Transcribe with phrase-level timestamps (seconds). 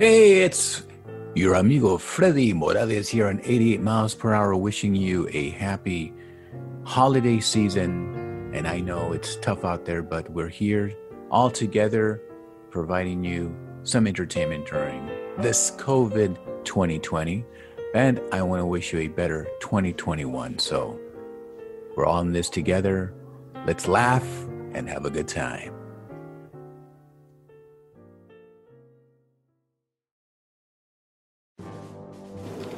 [0.00, 0.84] Hey, it's
[1.34, 6.14] your amigo Freddy Morales here on 88 miles per hour, wishing you a happy
[6.84, 8.50] holiday season.
[8.54, 10.94] And I know it's tough out there, but we're here
[11.30, 12.22] all together
[12.70, 17.44] providing you some entertainment during this COVID 2020.
[17.94, 20.60] And I want to wish you a better 2021.
[20.60, 20.98] So
[21.94, 23.12] we're all in this together.
[23.66, 24.24] Let's laugh
[24.72, 25.74] and have a good time.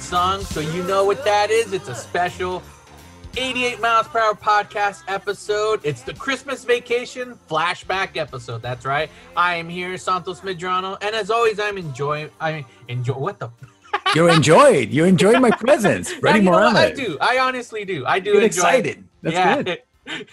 [0.00, 1.72] That song, so you know what that is.
[1.72, 2.62] It's a special
[3.36, 5.80] 88 miles per hour podcast episode.
[5.84, 8.62] It's the Christmas vacation flashback episode.
[8.62, 9.10] That's right.
[9.36, 12.30] I am here, Santos Medrano, and as always, I'm enjoying.
[12.40, 13.50] I enjoy what the.
[14.14, 14.90] You enjoyed.
[14.90, 16.42] You enjoyed my presence, know what?
[16.42, 16.74] Morales.
[16.74, 17.16] I do.
[17.20, 18.04] I honestly do.
[18.06, 19.04] I do excited.
[19.22, 19.62] That's yeah.
[19.62, 19.78] good.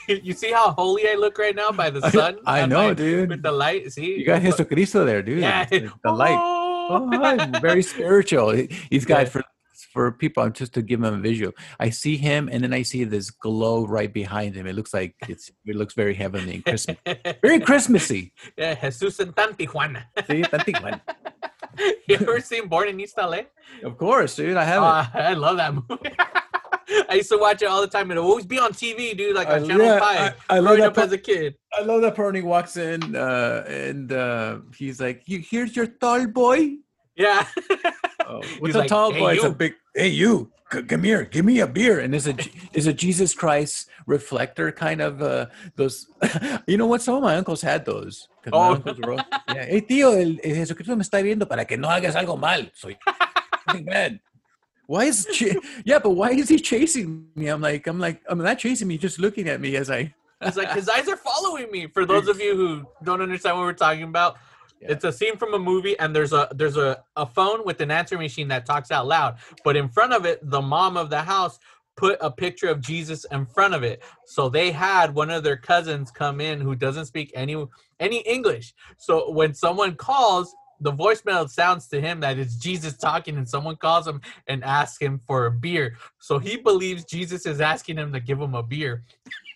[0.24, 2.38] you see how holy I look right now by the sun?
[2.46, 3.30] I and know, my- dude.
[3.30, 3.92] With the light.
[3.92, 5.40] See, You got Jesucristo there, dude.
[5.40, 5.66] Yeah.
[5.66, 6.38] The light.
[6.40, 7.59] Oh, hi.
[7.59, 8.52] very spiritual.
[8.52, 9.30] He- He's got Yeah.
[9.30, 9.44] for
[9.97, 11.53] for people I'm just to give him a visual.
[11.80, 14.68] I see him, and then I see this glow right behind him.
[14.68, 16.97] It looks like it's it looks very heavenly and Christmas,
[17.41, 18.31] very Christmassy.
[18.58, 20.03] yeah, Jesus en Tan Tijuana.
[20.28, 21.02] See, think, man.
[22.08, 23.41] you ever seen Born in East LA?
[23.84, 24.56] of course, dude.
[24.56, 25.18] I haven't.
[25.18, 26.14] Oh, I love that movie.
[27.09, 28.12] I used to watch it all the time.
[28.12, 30.35] It'd always be on TV, dude, like on I- Channel yeah, 5.
[30.50, 31.56] I- I love that part- as a kid.
[31.74, 35.75] I love that part when he walks in uh, and uh, he's like, "You here's
[35.75, 36.78] your tall boy."
[37.16, 37.46] Yeah.
[38.28, 39.34] Oh, He's what's a like, tall "Hey, boy?
[39.34, 39.74] It's a big.
[39.97, 42.00] Hey, you, c- come here, give me a beer.
[42.02, 42.34] And there's a
[42.72, 46.06] there's a Jesus Christ reflector kind of uh, those.
[46.68, 47.02] you know what?
[47.02, 48.75] Some of my uncles had those Oh.
[48.75, 49.16] uncles were
[49.50, 49.66] yeah.
[49.66, 52.69] Hey, tío, el, el Jesucristo me está viendo para que no hagas algo mal.
[52.75, 52.96] Soy
[53.84, 54.19] bad.
[54.85, 55.97] Why is ch- yeah?
[56.00, 57.47] But why is he chasing me?
[57.47, 59.00] I'm like, I'm like, I'm not chasing me.
[59.00, 60.14] Just looking at me as I.
[60.41, 61.88] It's like his eyes are following me.
[61.88, 64.38] For those of you who don't understand what we're talking about,
[64.82, 64.92] Yeah.
[64.92, 67.92] it's a scene from a movie, and there's a there's a, a phone with an
[67.92, 69.38] answering machine that talks out loud.
[69.64, 71.60] But in front of it, the mom of the house
[71.96, 74.04] put a picture of Jesus in front of it.
[74.26, 77.56] So they had one of their cousins come in who doesn't speak any
[78.00, 78.74] any English.
[78.98, 83.76] So when someone calls, the voicemail sounds to him that it's Jesus talking, and someone
[83.76, 85.96] calls him and asks him for a beer.
[86.20, 89.04] So he believes Jesus is asking him to give him a beer.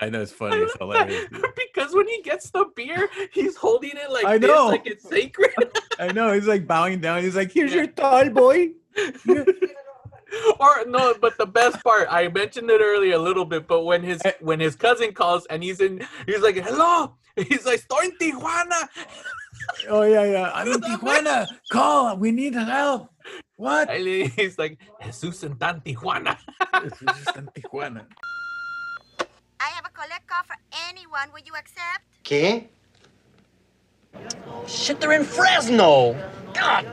[0.00, 0.56] I know it's funny.
[0.56, 1.26] It's hilarious.
[1.56, 4.66] because when he gets the beer, he's holding it like I this, know.
[4.68, 5.52] like it's sacred.
[5.98, 6.32] I know.
[6.32, 7.22] He's like bowing down.
[7.22, 7.78] He's like, "Here's Yeah.
[7.78, 8.70] your tall boy."
[10.60, 14.02] or no, but the best part, I mentioned it earlier a little bit, but when
[14.02, 14.32] his Eh.
[14.40, 18.88] when his cousin calls and he's in, he's like, "Hello," he's like, "Estoy en Tijuana,"
[19.88, 20.50] Oh yeah, yeah.
[20.54, 21.46] I'm in Tijuana.
[21.72, 22.16] Call.
[22.16, 23.10] We need help.
[23.56, 23.90] What?
[23.90, 26.36] he's like, "Jesus en tan Tijuana."
[26.82, 28.06] Just in Tijuana.
[30.38, 30.56] I have a collect call for
[30.88, 31.28] anyone.
[31.32, 32.04] Will you accept?
[32.24, 32.68] ¿Qué?
[34.66, 36.14] Shit, they're in Fresno.
[36.54, 36.86] God.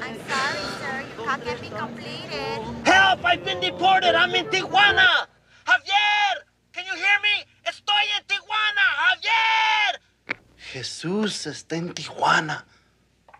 [0.00, 1.04] I'm sorry, sir.
[1.16, 2.86] Your call can't be completed.
[2.86, 3.24] Help!
[3.24, 4.14] I've been deported.
[4.14, 5.26] I'm in Tijuana.
[5.66, 6.34] Javier,
[6.72, 7.44] can you hear me?
[7.66, 8.86] Estoy en Tijuana.
[8.98, 10.36] Javier.
[10.72, 12.64] Jesús está en Tijuana.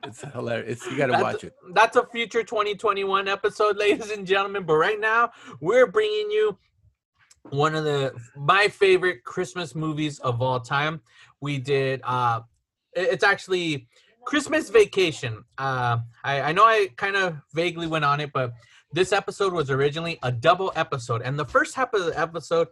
[0.04, 0.78] It's hilarious.
[0.78, 1.54] It's, you got to watch it.
[1.74, 4.64] that's a future 2021 episode, ladies and gentlemen.
[4.64, 5.30] But right now,
[5.60, 6.58] we're bringing you
[7.50, 11.00] one of the my favorite Christmas movies of all time.
[11.40, 12.00] We did.
[12.04, 12.40] uh
[12.94, 13.88] It's actually
[14.24, 15.44] Christmas Vacation.
[15.58, 18.52] Uh, I, I know I kind of vaguely went on it, but
[18.92, 22.68] this episode was originally a double episode, and the first half of the episode,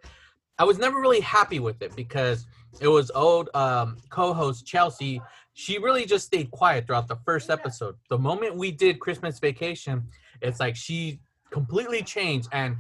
[0.58, 2.46] I was never really happy with it because
[2.81, 5.20] it was old um, co-host Chelsea.
[5.55, 7.96] She really just stayed quiet throughout the first episode.
[8.08, 10.05] The moment we did Christmas Vacation,
[10.40, 11.20] it's like she
[11.50, 12.76] completely changed and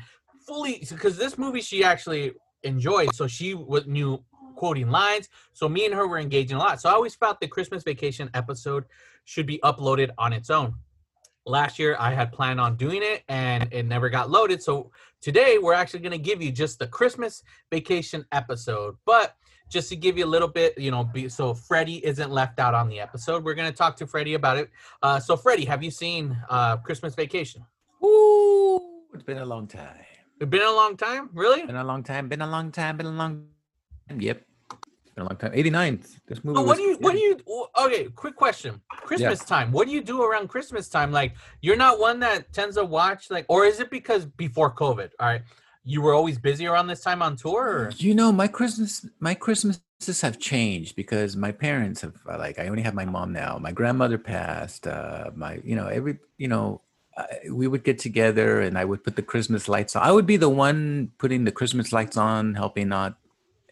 [0.50, 2.32] fully because this movie she actually
[2.64, 3.54] enjoyed, so she
[3.86, 4.22] knew
[4.56, 5.28] quoting lines.
[5.52, 6.80] So me and her were engaging a lot.
[6.80, 8.84] So I always felt the Christmas Vacation episode
[9.24, 10.74] should be uploaded on its own.
[11.46, 14.60] Last year I had planned on doing it and it never got loaded.
[14.60, 19.36] So today we're actually going to give you just the Christmas Vacation episode, but
[19.70, 22.74] just to give you a little bit, you know, be, so Freddie isn't left out
[22.74, 23.44] on the episode.
[23.44, 24.68] We're going to talk to Freddie about it.
[25.00, 27.64] Uh, so Freddie, have you seen uh, Christmas Vacation?
[28.04, 30.09] Ooh, it's been a long time.
[30.40, 31.66] It's been a long time, really.
[31.66, 32.28] Been a long time.
[32.28, 32.96] Been a long time.
[32.96, 33.44] Been a long.
[34.18, 34.42] Yep.
[35.14, 35.52] Been a long time.
[35.52, 36.18] 89th.
[36.26, 36.58] This movie.
[36.58, 36.96] Oh, what do you?
[36.96, 37.38] What do you?
[37.78, 38.80] Okay, quick question.
[38.88, 39.70] Christmas time.
[39.70, 41.12] What do you do around Christmas time?
[41.12, 45.10] Like, you're not one that tends to watch, like, or is it because before COVID?
[45.20, 45.42] All right,
[45.84, 47.68] you were always busy around this time on tour.
[47.68, 47.92] Or?
[47.98, 52.58] You know, my Christmas, my Christmases have changed because my parents have like.
[52.58, 53.58] I only have my mom now.
[53.58, 54.86] My grandmother passed.
[54.86, 56.80] Uh, my, you know, every, you know,
[57.50, 60.02] we would get together and I would put the Christmas lights on.
[60.02, 63.14] I would be the one putting the Christmas lights on, helping out,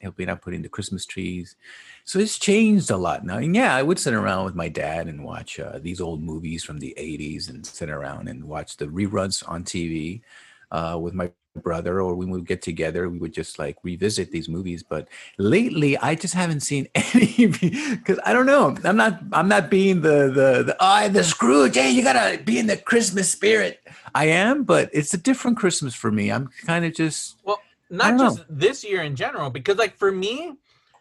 [0.00, 1.56] helping out putting the Christmas trees.
[2.05, 3.39] So it's changed a lot now.
[3.39, 6.65] And yeah, I would sit around with my dad and watch uh, these old movies
[6.65, 10.23] from the 80s and sit around and watch the reruns on TV
[10.70, 11.31] uh, with my
[11.62, 14.82] brother or when we would get together we would just like revisit these movies.
[14.82, 18.76] But lately i just haven't seen any because i don't know.
[18.85, 22.59] I'm not i'm not being the the the oh the scrooge hey you gotta be
[22.59, 23.81] in the christmas spirit.
[24.15, 26.31] I am but it's a different christmas for me.
[26.31, 27.61] I'm kind of just Well,
[27.91, 30.56] not just this year in general, because like for me,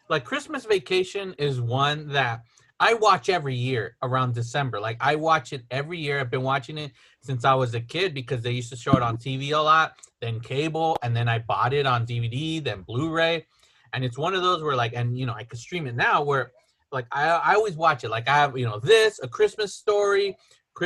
[0.10, 2.44] like Christmas Vacation is one that
[2.80, 4.80] I watch every year around December.
[4.80, 6.20] Like I watch it every year.
[6.20, 6.92] I've been watching it
[7.22, 9.94] since I was a kid because they used to show it on TV a lot,
[10.22, 13.46] then cable, and then I bought it on DVD, then Blu-ray.
[13.94, 16.22] And it's one of those where like, and you know, I could stream it now
[16.22, 16.52] where
[16.92, 18.10] like I, I always watch it.
[18.10, 20.38] Like I have, you know, this, a Christmas story,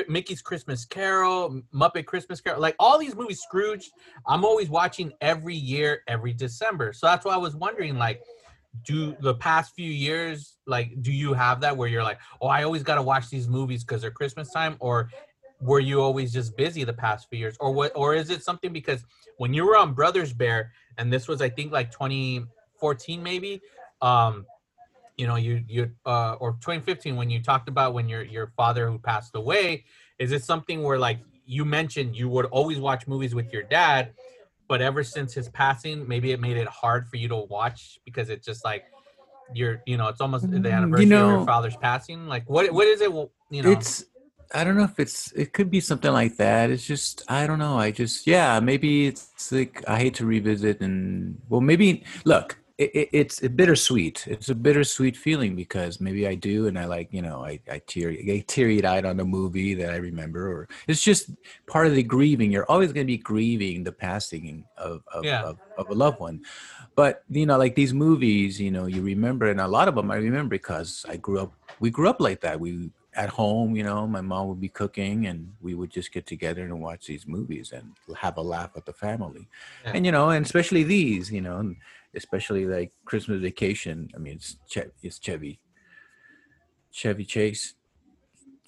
[0.07, 3.91] Mickey's Christmas Carol, Muppet Christmas Carol, like all these movies, Scrooge,
[4.25, 6.93] I'm always watching every year, every December.
[6.93, 8.21] So that's why I was wondering, like,
[8.83, 12.63] do the past few years, like, do you have that where you're like, oh, I
[12.63, 15.09] always got to watch these movies because they're Christmas time, or
[15.59, 18.73] were you always just busy the past few years, or what, or is it something
[18.73, 19.03] because
[19.37, 23.61] when you were on Brothers Bear, and this was I think like 2014 maybe,
[24.01, 24.45] um,
[25.17, 28.89] you know, you you uh, or 2015 when you talked about when your your father
[28.89, 29.83] who passed away,
[30.17, 34.13] is it something where like you mentioned you would always watch movies with your dad,
[34.67, 38.29] but ever since his passing, maybe it made it hard for you to watch because
[38.29, 38.83] it's just like
[39.53, 42.27] you're you know it's almost Mm, the you anniversary of know- your father's passing.
[42.27, 43.11] Like what what is it?
[43.11, 43.29] You
[43.63, 44.05] know, it's
[44.53, 47.57] i don't know if it's it could be something like that it's just i don't
[47.57, 52.57] know i just yeah maybe it's like i hate to revisit and well maybe look
[52.81, 56.85] it, it, it's a bittersweet it's a bittersweet feeling because maybe i do and i
[56.85, 60.41] like you know i i tear I teary eyed on a movie that i remember
[60.53, 61.23] or it's just
[61.67, 65.43] part of the grieving you're always going to be grieving the passing of of, Yeah.
[65.49, 66.37] of of a loved one
[66.95, 70.09] but you know like these movies you know you remember and a lot of them
[70.11, 73.83] i remember because i grew up we grew up like that we at home you
[73.83, 77.27] know my mom would be cooking and we would just get together and watch these
[77.27, 77.85] movies and
[78.15, 79.45] have a laugh with the family
[79.83, 79.91] Yeah.
[79.95, 81.59] and you know and especially these you know
[82.15, 85.59] especially like christmas vacation i mean it's che- it's chevy
[86.91, 87.75] chevy chase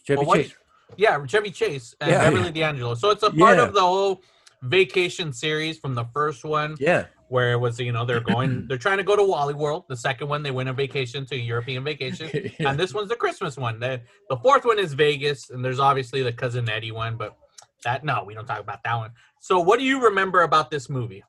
[0.06, 0.54] chevy Well, chase
[0.95, 2.94] yeah, Chevy Chase and Yeah, Beverly D'Angelo.
[2.94, 3.63] So it's a part Yeah.
[3.63, 4.22] of the whole
[4.62, 8.78] vacation series from the first one yeah where it was you know they're going they're
[8.78, 9.85] trying to go to Wally World.
[9.90, 12.30] The second one they went on vacation to European vacation.
[12.59, 12.69] Yeah.
[12.69, 13.80] And this one's the Christmas one.
[13.80, 17.35] The, the fourth one is Vegas, and there's obviously the cousin Eddie one, but
[17.83, 19.12] that no, we don't talk about that one.
[19.42, 21.23] So what do you remember about this movie?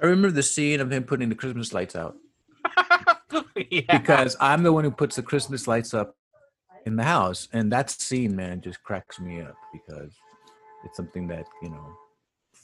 [0.00, 2.16] I remember the scene of him putting the christmas lights out
[3.70, 3.98] yeah.
[3.98, 6.16] because I'm the one who puts the Christmas lights up
[6.84, 10.14] in the house, and that scene, man, just cracks me up because
[10.84, 11.96] it's something that you know.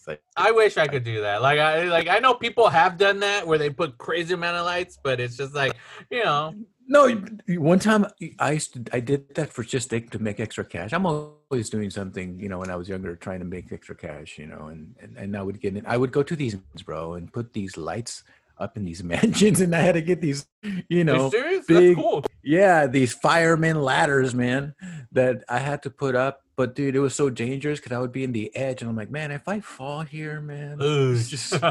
[0.02, 1.42] It's like- I wish I could do that.
[1.42, 4.66] Like I like I know people have done that where they put crazy amount of
[4.66, 5.75] lights, but it's just like
[6.11, 6.54] you know
[6.88, 7.09] no,
[7.49, 8.04] one time
[8.40, 10.92] I used to, I did that for just to make extra cash.
[10.92, 14.37] I'm always doing something, you know, when I was younger, trying to make extra cash,
[14.37, 15.87] you know, and and, and I would get in.
[15.87, 18.25] I would go to these, bro, and put these lights
[18.59, 20.47] up in these mansions, and I had to get these,
[20.88, 21.64] you know, serious?
[21.66, 22.25] big- That's cool.
[22.42, 24.75] Yeah, these fireman ladders, man,
[25.12, 26.41] that I had to put up.
[26.54, 28.97] But dude, it was so dangerous because I would be in the edge, and I'm
[28.97, 31.54] like, man, if I fall here, man, it's just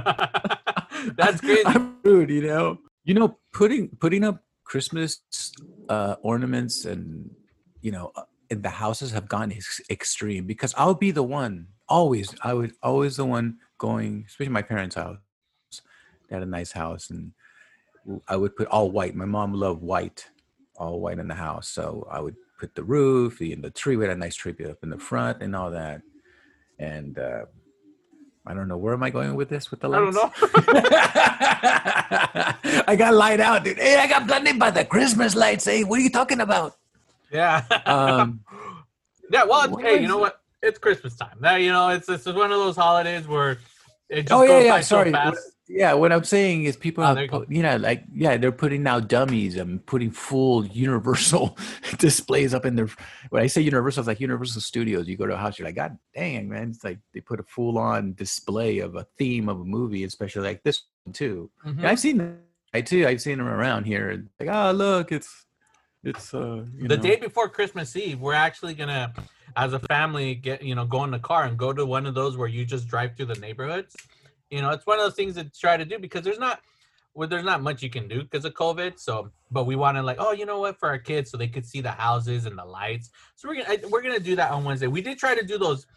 [1.16, 1.64] That's crazy.
[1.66, 2.80] I'm rude, you know.
[3.04, 5.22] You know, putting putting up Christmas
[5.90, 7.30] uh, ornaments and
[7.82, 11.68] you know uh, in the houses have gone ex- extreme because I'll be the one
[11.90, 12.34] always.
[12.44, 15.18] I was always the one going, especially my parents' house.
[16.30, 17.32] They had a nice house, and
[18.28, 19.16] I would put all white.
[19.16, 20.30] My mom loved white,
[20.76, 21.68] all white in the house.
[21.68, 23.98] So I would put the roof, the, the tree.
[23.98, 26.04] We had a nice tree up in the front and all that.
[26.78, 27.46] and uh,
[28.46, 30.16] I don't know where am I going with this with the lights.
[30.16, 30.32] I don't know.
[32.88, 33.78] I got light out, dude.
[33.78, 35.66] Hey, I got blinded by the Christmas lights.
[35.66, 36.78] Hey, what are you talking about?
[37.32, 37.64] yeah.
[37.86, 38.42] Um,
[39.32, 39.44] yeah.
[39.44, 40.22] Well, hey, you know it?
[40.22, 40.42] what?
[40.62, 41.38] It's Christmas time.
[41.40, 43.58] Now you know it's it's one of those holidays where
[44.10, 44.72] it just oh goes yeah.
[44.72, 45.12] by so Sorry.
[45.12, 45.40] fast.
[45.74, 48.86] Yeah, what I'm saying is people Oh, there you you know, like yeah, they're putting
[48.88, 51.58] out dummies and putting full Universal
[51.98, 52.90] displays up in their.
[53.30, 55.08] When I say Universal, it's like Universal Studios.
[55.08, 56.72] You go to a house, you're like, God dang, man!
[56.72, 60.44] It's like they put a full on display of a theme of a movie, especially
[60.44, 61.50] like this one too.
[61.66, 61.78] Mhm.
[61.78, 62.40] And I've seen them.
[62.74, 63.08] I too.
[63.08, 64.26] I've seen them around here.
[64.40, 65.46] Like, oh look, it's
[66.04, 67.04] it's uh you the know.
[67.04, 69.14] day before Christmas Eve, we're actually gonna,
[69.56, 72.14] as a family, get you know go in the car and go to one of
[72.14, 73.96] those where you just drive through the neighborhoods.
[74.52, 76.60] You know, it's one of those things to try to do because there's not,
[77.14, 79.00] well, there's not much you can do because of COVID.
[79.00, 81.48] So, but we want to like, oh, you know what, for our kids, so they
[81.48, 83.10] could see the houses and the lights.
[83.36, 84.88] So we're gonna we're gonna do that on Wednesday.
[84.88, 85.88] We did try to do those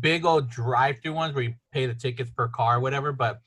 [0.00, 3.12] big old drive-through ones where you pay the tickets per car, or whatever.
[3.12, 3.40] But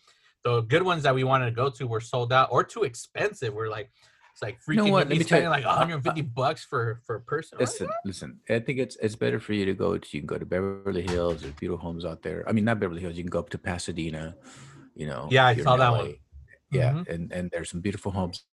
[0.44, 3.54] the good ones that we wanted to go to were sold out or too expensive.
[3.54, 3.90] We're like,
[4.36, 5.08] it's like freaking know what?
[5.08, 7.56] Let me tell you- spending like 150 bucks for for a person.
[7.58, 8.40] I'm like, Listen, listen.
[8.50, 11.04] I think it's it's better for you to go to you can go to Beverly
[11.04, 11.42] Hills.
[11.42, 12.44] There's beautiful homes out there.
[12.46, 13.16] I mean, not Beverly Hills.
[13.16, 14.36] You can go up to Pasadena.
[14.94, 15.30] You know.
[15.32, 15.98] Yeah, I saw that LA.
[16.00, 16.16] one.
[16.70, 17.08] Yeah, Mhm.
[17.08, 18.44] and and there's some beautiful homes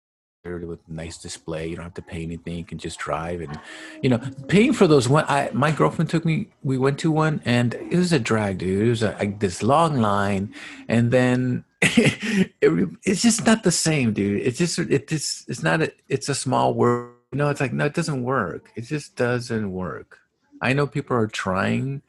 [0.45, 1.69] with nice display.
[1.69, 2.59] You don't have to pay anything.
[2.59, 3.59] You can just drive and
[4.03, 5.25] you know paying for those one.
[5.29, 6.49] I my girlfriend took me.
[6.63, 8.87] We went to one and it was a drag, dude.
[8.87, 10.55] It was a, like this long line,
[10.89, 11.65] and then.
[11.83, 14.41] It, it's just not the same, dude.
[14.43, 17.15] It's just it just it's not a it's a small world.
[17.33, 18.71] You know, it's like no, it doesn't work.
[18.77, 20.19] It just doesn't work.
[20.61, 22.03] I know people are trying,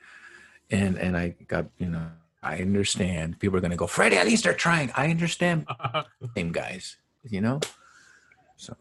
[0.70, 2.06] and and I got you know
[2.44, 4.18] I understand people are gonna go Freddie.
[4.18, 4.92] At least they're trying.
[4.96, 5.68] I understand,
[6.36, 6.98] same guys.
[7.24, 7.62] You know,
[8.58, 8.75] so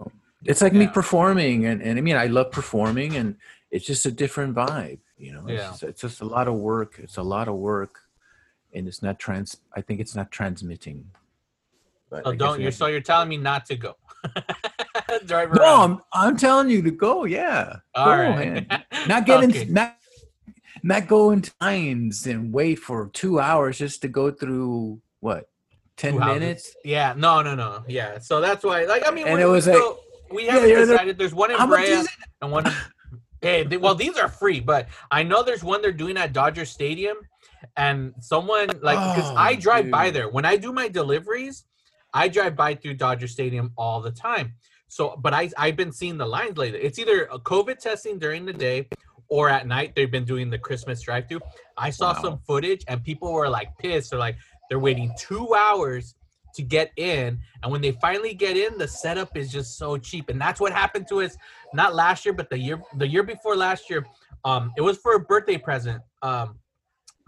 [0.44, 3.36] it's like me performing, and and I mean I love performing, and
[3.70, 4.98] it's just a different vibe.
[5.16, 5.68] You know, it's, Yeah.
[5.70, 6.98] just, it's just a lot of work.
[6.98, 8.00] It's a lot of work,
[8.72, 9.56] and it's not trans.
[9.74, 11.10] I think it's not transmitting.
[12.10, 12.66] But Oh, don't you?
[12.66, 13.96] have to- So you're telling me not to go?
[15.26, 15.64] Drive No.
[15.82, 17.24] I'm, I'm telling you to go.
[17.24, 18.68] Yeah, All go, right.
[18.68, 18.84] man.
[19.08, 19.64] Not getting Okay.
[19.66, 19.96] not
[20.82, 25.48] not going to lines and wait for two hours just to go through what
[25.96, 26.40] ten Two houses.
[26.40, 26.76] minutes.
[26.84, 27.84] Yeah, no, no, no.
[27.88, 28.84] Yeah, so that's why.
[28.84, 31.18] Like, I mean, And it was so like- we haven't you're decided.
[31.18, 32.04] There's one in How much Brea
[32.40, 32.66] and one.
[32.66, 32.72] In,
[33.42, 36.64] hey, they, well, these are free, but I know there's one they're doing at Dodger
[36.64, 37.16] Stadium,
[37.76, 41.64] and someone like because Oh, I drive by there when I do my deliveries,
[42.14, 44.54] I drive by through Dodger Stadium all the time.
[44.88, 46.80] So, but I I've been seeing the lines lately.
[46.80, 48.88] It's either a COVID testing during the day
[49.28, 49.94] or at night.
[49.94, 51.40] They've been doing the Christmas drive-through.
[51.78, 52.20] I saw Wow.
[52.22, 54.10] some footage and people were like pissed.
[54.10, 54.36] They're like
[54.68, 56.14] they're waiting two hours
[56.54, 60.28] to get in, and when they finally get in, the setup is just so cheap.
[60.28, 61.34] And that's what happened to us
[61.72, 64.04] not last year, but the year the year before last year.
[64.44, 66.02] Um, it was for a birthday present.
[66.20, 66.58] Um,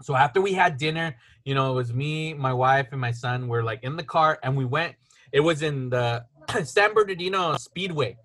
[0.01, 3.47] so after we had dinner, you know, it was me, my wife, and my son.
[3.47, 4.95] We're like in the car, and we went.
[5.31, 6.25] It was in the
[6.63, 8.17] San Bernardino Speedway,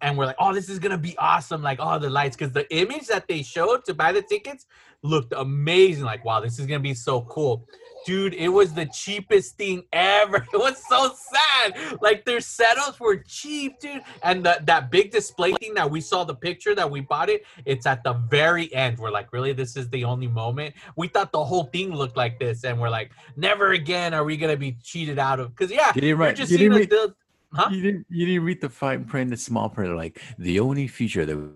[0.00, 2.72] and we're like, "Oh, this is gonna be awesome!" Like, oh, the lights, because the
[2.74, 4.66] image that they showed to buy the tickets
[5.02, 6.04] looked amazing.
[6.04, 7.66] Like, wow, this is gonna be so cool,
[8.06, 8.34] dude.
[8.34, 10.46] It was the cheapest thing ever.
[10.52, 12.00] It was so sad.
[12.00, 16.24] Like, their setups were cheap, dude, and the, that big display thing that we saw
[16.24, 17.44] the picture that we bought it.
[17.64, 18.98] It's at the very end.
[18.98, 20.74] We're like, really, this is the only moment.
[20.96, 24.36] We thought the whole thing looked like this, and we're like, never again are we
[24.36, 25.54] gonna be cheated out of.
[25.56, 26.36] Because yeah, You didn't you're write.
[26.36, 27.14] just You didn't, read, the-
[27.54, 27.68] Huh?
[27.70, 28.06] you didn't.
[28.08, 29.94] You didn't read the fine print, the small print.
[29.96, 31.48] Like the only feature that we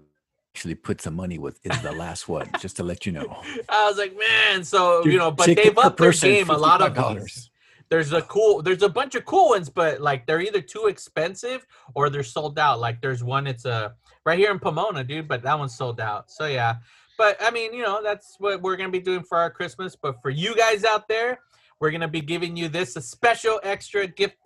[0.56, 2.48] actually put some money with is the last one.
[2.58, 3.42] just to let you know.
[3.68, 6.80] I was like, man, so Dude, you know, but they've upped their game a lot
[6.80, 7.50] of $55.
[7.90, 11.66] There's a cool, there's a bunch of cool ones, but like they're either too expensive
[11.94, 12.80] or they're sold out.
[12.80, 13.94] Like there's one, it's a
[14.24, 16.30] right here in Pomona, dude, but that one's sold out.
[16.30, 16.76] So yeah,
[17.18, 19.94] but I mean, you know, that's what we're gonna be doing for our Christmas.
[19.94, 21.40] But for you guys out there,
[21.80, 24.36] we're gonna be giving you this a special extra gift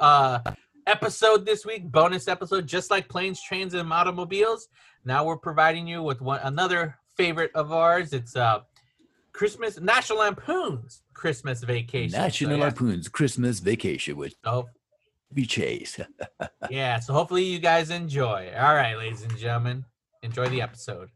[0.00, 0.38] uh,
[0.88, 4.68] episode this week, bonus episode, just like planes, trains, and automobiles.
[5.04, 8.12] Now we're providing you with one another favorite of ours.
[8.12, 8.60] It's uh
[9.32, 12.10] Christmas National Lampoon's Christmas Vacation.
[12.10, 12.64] So, National yeah.
[12.64, 14.68] Lampoon's Christmas Vacation with So,
[15.32, 16.00] be Chase.
[16.70, 18.50] yeah, so hopefully you guys enjoy.
[18.56, 19.84] All right, ladies and gentlemen,
[20.22, 21.10] enjoy the episode.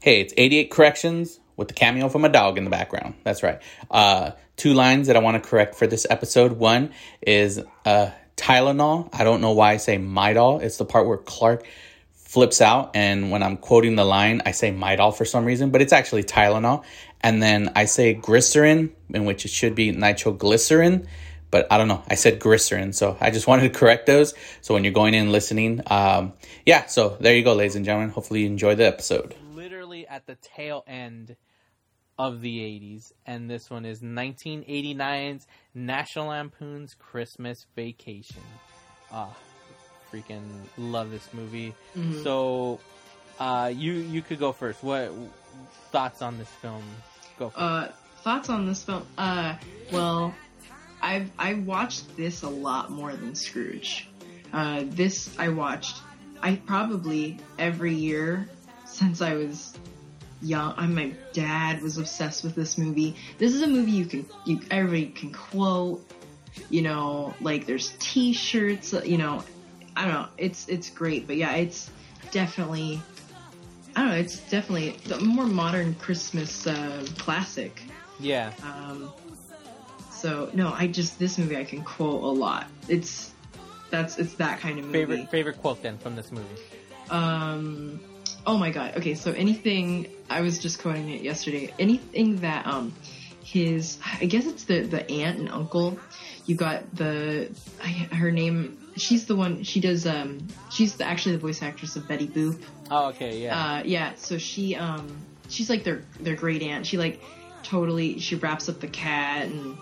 [0.00, 3.14] Hey, it's 88 Corrections with the cameo from a dog in the background.
[3.24, 3.62] That's right.
[3.90, 6.52] Uh, two lines that I want to correct for this episode.
[6.52, 6.92] One
[7.22, 9.08] is uh, Tylenol.
[9.12, 10.62] I don't know why I say Midol.
[10.62, 11.64] It's the part where Clark
[12.12, 15.80] flips out, and when I'm quoting the line, I say Midol for some reason, but
[15.80, 16.82] it's actually Tylenol.
[17.20, 21.06] And then I say glycerin, in which it should be nitroglycerin,
[21.50, 22.02] but I don't know.
[22.08, 24.34] I said glycerin, so I just wanted to correct those.
[24.60, 26.32] So when you're going in listening, um,
[26.66, 26.86] yeah.
[26.86, 28.10] So there you go, ladies and gentlemen.
[28.10, 29.36] Hopefully you enjoy the episode.
[29.54, 31.36] Literally at the tail end
[32.18, 38.42] of the 80s, and this one is 1989's National Lampoon's Christmas Vacation.
[39.10, 39.34] Ah,
[40.12, 40.42] freaking
[40.78, 41.74] love this movie.
[41.96, 42.22] Mhm.
[42.22, 42.80] So,
[43.38, 44.82] uh, you you could go first.
[44.82, 45.12] What
[45.90, 46.82] thoughts on this film?
[47.38, 47.50] Go.
[47.50, 47.58] For.
[47.58, 49.06] Uh, thoughts on this film?
[49.18, 49.56] Uh,
[49.92, 50.34] well,
[51.02, 54.08] I've I watched this a lot more than Scrooge.
[54.52, 55.96] Uh, this I watched.
[56.40, 58.48] I probably every year
[58.86, 59.76] since I was
[60.44, 60.74] young.
[60.76, 63.16] I, my dad was obsessed with this movie.
[63.38, 66.04] This is a movie you can you everybody can quote.
[66.70, 68.92] You know, like there's T-shirts.
[69.04, 69.42] You know,
[69.96, 70.28] I don't know.
[70.38, 71.90] It's it's great, but yeah, it's
[72.30, 73.00] definitely.
[73.96, 74.16] I don't know.
[74.16, 77.80] It's definitely the more modern Christmas uh, classic.
[78.18, 78.52] yeah.
[78.62, 79.12] Um,
[80.10, 82.68] so no, I just this movie I can quote a lot.
[82.88, 83.32] It's
[83.90, 84.98] that's it's that kind of movie.
[84.98, 86.46] Favorite favorite quote then from this movie?
[87.10, 88.00] Um,
[88.46, 88.96] oh my god.
[88.96, 91.72] Okay, so anything I was just quoting it yesterday.
[91.78, 92.94] Anything that um
[93.42, 95.98] his I guess it's the the aunt and uncle.
[96.46, 97.50] You got the
[97.82, 98.78] I, her name.
[98.96, 99.64] She's the one.
[99.64, 100.06] She does.
[100.06, 102.62] Um, she's the, actually the voice actress of Betty Boop.
[102.90, 103.58] Oh, okay, yeah.
[103.58, 104.12] Uh, yeah.
[104.16, 106.86] So she um she's like their their great aunt.
[106.86, 107.20] She like
[107.64, 109.76] totally she wraps up the cat and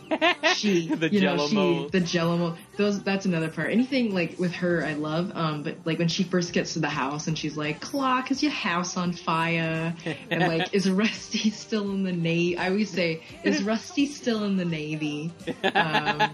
[0.56, 1.92] she The you know she mold.
[1.92, 2.58] the jello mold.
[2.76, 3.70] Those that's another part.
[3.70, 5.32] Anything like with her I love.
[5.34, 8.42] Um, but like when she first gets to the house and she's like, "Clock, is
[8.42, 9.94] your house on fire?"
[10.30, 14.56] and like, "Is Rusty still in the navy?" I always say, "Is Rusty still in
[14.56, 15.32] the navy?"
[15.64, 16.30] Um,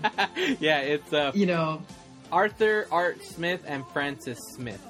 [0.61, 1.83] yeah, it's uh, you know,
[2.31, 4.81] Arthur Art Smith and Francis Smith.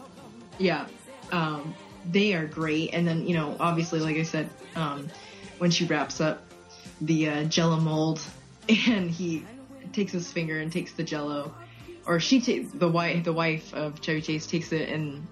[0.58, 0.86] yeah
[1.30, 1.74] um,
[2.10, 5.08] they are great and then you know obviously like i said um,
[5.58, 6.42] when she wraps up
[7.00, 8.20] the uh, jello mold
[8.68, 9.44] and he
[9.92, 11.54] takes his finger and takes the jello
[12.06, 15.26] or she ta- the wife the wife of chevy chase takes it and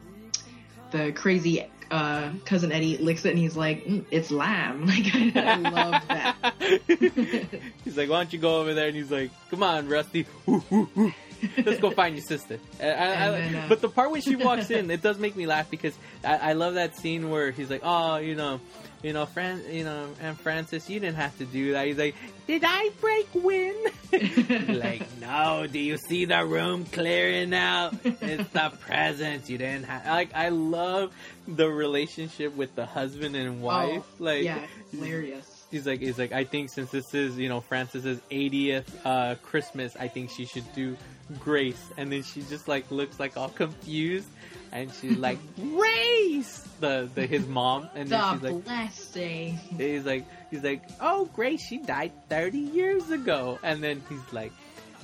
[0.92, 5.32] the crazy uh, cousin eddie licks it and he's like mm, it's lamb like i,
[5.35, 6.37] I love that
[7.85, 8.88] he's like, why don't you go over there?
[8.88, 10.26] And he's like, come on, Rusty.
[10.46, 11.12] Woo, woo, woo.
[11.64, 12.59] Let's go find your sister.
[12.81, 15.46] I- I- then, uh, but the part when she walks in, it does make me
[15.46, 15.94] laugh because
[16.25, 18.61] I, I love that scene where he's like, oh, you know,
[19.03, 21.87] you know, Fran, you know, and Francis, you didn't have to do that.
[21.87, 22.14] He's like,
[22.46, 23.92] did I break wind?
[24.81, 25.66] like, no.
[25.70, 27.94] Do you see the room clearing out?
[28.05, 29.51] It's the presents.
[29.51, 30.07] You didn't have.
[30.07, 31.12] Like, I love
[31.46, 34.03] the relationship with the husband and wife.
[34.05, 34.59] Oh, like, yeah
[34.92, 39.35] hilarious He's like, he's like, I think since this is, you know, Francis's 80th uh,
[39.42, 40.96] Christmas, I think she should do
[41.41, 41.83] Grace.
[41.97, 44.29] And then she just like looks like all confused,
[44.73, 50.25] and she's like, Grace, the the his mom, and then she's like, blessing he's like,
[50.51, 54.53] he's like, oh, Grace, she died 30 years ago, and then he's like,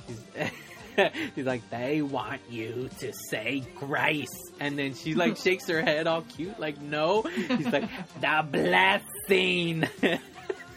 [0.07, 0.49] he's.
[1.35, 4.29] He's like, they want you to say grace.
[4.59, 7.23] And then she like shakes her head all cute, like, no.
[7.23, 7.89] He's like,
[8.21, 9.87] the blessing.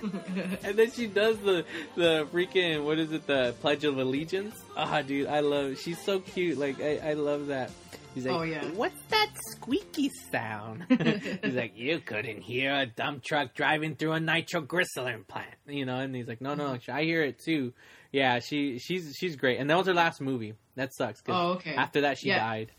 [0.65, 4.55] and then she does the the freaking what is it the Pledge of Allegiance?
[4.77, 5.73] Ah, dude, I love.
[5.73, 5.79] It.
[5.79, 6.59] She's so cute.
[6.59, 7.71] Like I, I love that.
[8.15, 8.65] He's like, Oh, yeah.
[8.71, 10.87] what's that squeaky sound?
[11.43, 15.99] he's like, you couldn't hear a dump truck driving through a nitroglycerin plant, you know?
[15.99, 17.75] And he's like, no, no, I hear it too.
[18.13, 19.59] Yeah, she she's she's great.
[19.59, 20.55] And that was her last movie.
[20.77, 21.21] That sucks.
[21.21, 21.75] 'cause Oh, okay.
[21.75, 22.39] After that, she Yeah.
[22.39, 22.71] died.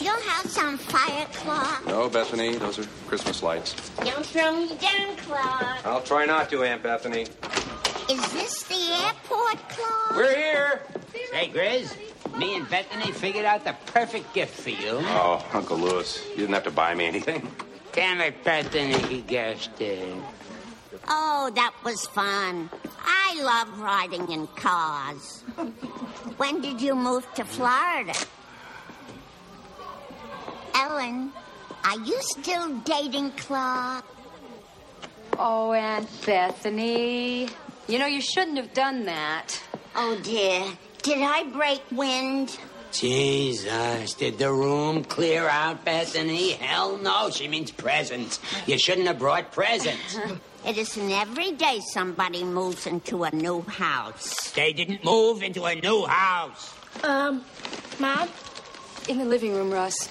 [0.00, 1.78] Is your house on fire, Claw?
[1.86, 3.74] No, Bethany, those are Christmas lights.
[4.02, 5.76] Don't throw me down, Claw.
[5.84, 7.26] I'll try not to, Aunt Bethany.
[8.08, 10.16] Is this the airport, Claw?
[10.16, 10.80] We're here.
[11.34, 11.94] Hey, Grizz,
[12.38, 15.00] me and Bethany figured out the perfect gift for you.
[15.02, 17.46] Oh, Uncle Lewis, you didn't have to buy me anything.
[17.92, 20.16] Damn it, Bethany, he guessed it.
[21.08, 22.70] Oh, that was fun.
[23.04, 25.42] I love riding in cars.
[26.38, 28.14] When did you move to Florida?
[30.74, 31.32] Ellen,
[31.84, 34.04] are you still dating Claude?
[35.38, 37.48] Oh, Aunt Bethany.
[37.88, 39.60] You know, you shouldn't have done that.
[39.96, 40.64] Oh, dear.
[41.02, 42.58] Did I break wind?
[42.92, 46.52] Jesus, did the room clear out, Bethany?
[46.52, 48.40] Hell no, she means presents.
[48.66, 50.18] You shouldn't have brought presents.
[50.62, 54.50] It isn't every day somebody moves into a new house.
[54.50, 56.74] They didn't move into a new house.
[57.02, 57.42] Um,
[57.98, 58.28] Mom?
[59.08, 60.10] In the living room, Russ.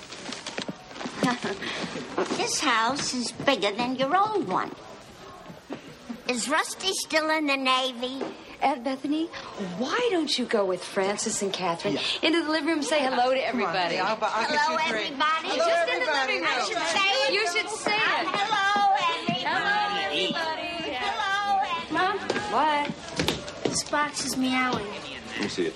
[2.38, 4.72] This house is bigger than your old one.
[6.28, 8.22] Is Rusty still in the Navy?
[8.62, 9.28] Aunt Bethany,
[9.78, 13.34] why don't you go with Francis and Catherine into the living room and say hello
[13.34, 13.96] to everybody?
[13.96, 15.48] Hello, everybody.
[15.56, 16.50] Just in the living room.
[16.50, 17.34] I should say it.
[17.34, 18.28] You should say it.
[18.28, 19.46] Hello, everybody.
[19.48, 20.96] Hello, everybody.
[21.00, 21.36] Hello,
[21.92, 22.20] Mom?
[22.52, 23.64] What?
[23.64, 24.86] This box is meowing.
[24.86, 25.76] Let me see it.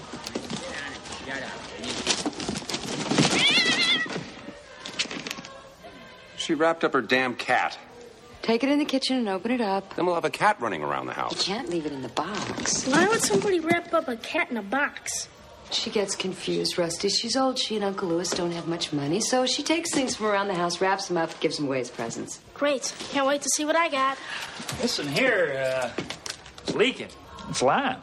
[6.43, 7.77] She wrapped up her damn cat.
[8.41, 9.95] Take it in the kitchen and open it up.
[9.95, 11.47] Then we'll have a cat running around the house.
[11.47, 12.85] You can't leave it in the box.
[12.85, 15.29] Why would somebody wrap up a cat in a box?
[15.71, 17.07] She gets confused, Rusty.
[17.07, 17.57] She's old.
[17.57, 20.53] She and Uncle Lewis don't have much money, so she takes things from around the
[20.55, 22.41] house, wraps them up, gives them away as presents.
[22.53, 22.93] Great.
[23.11, 24.17] Can't wait to see what I got.
[24.81, 26.03] Listen here, uh,
[26.63, 27.07] it's leaking.
[27.49, 28.01] It's lime.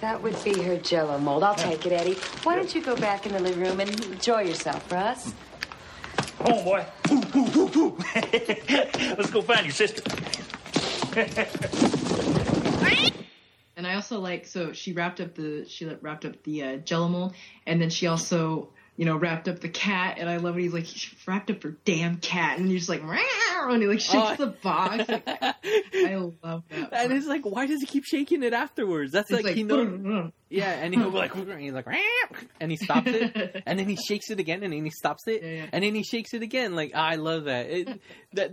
[0.00, 1.44] That would be her jello mold.
[1.44, 2.16] I'll take it, Eddie.
[2.42, 5.32] Why don't you go back in the living room and enjoy yourself, Russ?
[6.44, 6.84] Come on, boy.
[7.12, 7.98] Ooh, ooh, ooh.
[8.14, 10.02] Let's go find your sister.
[13.76, 17.08] And I also like so she wrapped up the she wrapped up the uh, Jello
[17.08, 17.34] mold,
[17.66, 18.70] and then she also
[19.02, 20.18] you know wrapped up the cat.
[20.20, 20.60] And I love it.
[20.60, 23.98] He's like she wrapped up her damn cat, and he's like "Meow," and he like
[23.98, 24.44] shakes Oh.
[24.44, 25.04] the box.
[25.08, 26.92] Like, I love that.
[26.92, 29.10] And it's like, why does he keep shaking it afterwards?
[29.12, 29.88] That's like, like, he knows.
[29.88, 30.32] Mm, mm.
[30.48, 31.86] yeah, and he'll be like, and he's like,
[32.60, 35.42] and he stops it, and then he shakes it again, and then he stops it,
[35.72, 36.76] and then he shakes it again.
[36.76, 37.66] Like I love that.
[37.66, 38.00] It,
[38.34, 38.52] that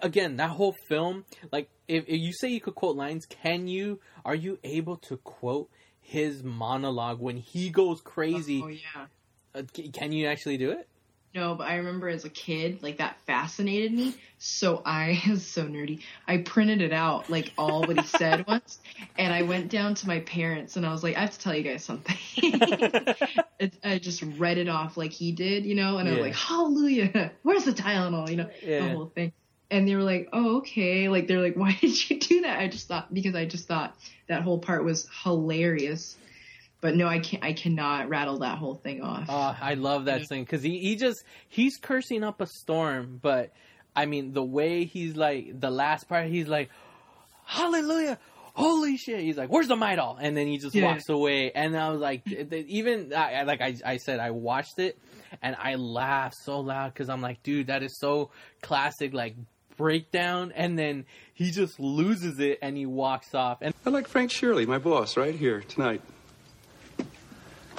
[0.00, 1.24] again, that whole film.
[1.50, 4.00] Like, if, if you say you could quote lines, can you?
[4.24, 5.68] Are you able to quote
[6.00, 8.62] his monologue when he goes crazy?
[8.64, 9.06] Oh yeah.
[9.54, 10.88] Uh, c- can you actually do it?
[11.34, 14.14] No, but I remember as a kid, like that fascinated me.
[14.38, 16.02] So I was so nerdy.
[16.28, 18.78] I printed it out, like all what he said once,
[19.16, 21.54] and I went down to my parents and I was like, I have to tell
[21.54, 22.16] you guys something.
[23.58, 26.24] it, I just read it off like he did, you know, and I was Yeah.
[26.24, 27.32] like, Hallelujah!
[27.42, 28.30] Where's the Tylenol?
[28.30, 28.88] You know, Yeah.
[28.88, 29.32] the whole thing.
[29.70, 31.08] And they were like, Oh, okay.
[31.08, 32.58] Like they're like, Why did you do that?
[32.58, 33.96] I just thought because I just thought
[34.28, 36.16] that whole part was hilarious.
[36.82, 37.42] But no, I can't.
[37.42, 39.26] I cannot rattle that whole thing off.
[39.30, 43.52] Oh, I love that thing because he, he just he's cursing up a storm, but
[43.96, 46.70] I mean the way he's like the last part, he's like,
[47.44, 48.18] Hallelujah,
[48.54, 49.20] holy shit!
[49.20, 50.16] He's like, Where's the Midol?
[50.20, 50.86] And then he just Yeah.
[50.86, 54.20] walks away, and I was like, th- th- even I, I- like I, I said,
[54.20, 54.98] I watched it
[55.40, 59.34] and I laughed so loud because I'm like, dude, that is so classic, like
[59.76, 64.30] breakdown, and then he just loses it and he walks off, and I like Frank
[64.30, 66.02] Shirley, my boss, right here tonight.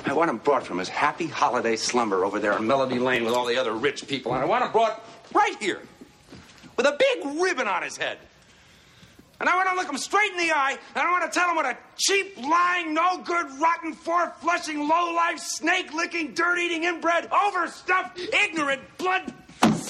[0.05, 3.33] I want him brought from his happy holiday slumber over there in Melody Lane with
[3.33, 5.81] all the other rich people, and I want him brought right here
[6.75, 8.17] with a big ribbon on his head.
[9.39, 11.49] And I want to look him straight in the eye, and I want to tell
[11.49, 16.59] him what a cheap, lying, no good, rotten, four flushing, low life, snake licking, dirt
[16.59, 19.33] eating, inbred, overstuffed, ignorant, blood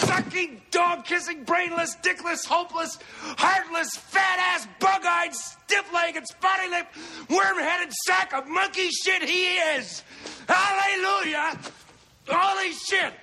[0.06, 2.98] sucking, dog kissing, brainless, dickless, hopeless,
[3.38, 6.96] heartless, fat ass, bug eyed, stiff legged, spotty lipped,
[7.30, 9.46] worm headed sack of monkey shit he
[9.78, 10.04] is.
[10.48, 11.60] Hallelujah!
[12.28, 13.14] Holy shit!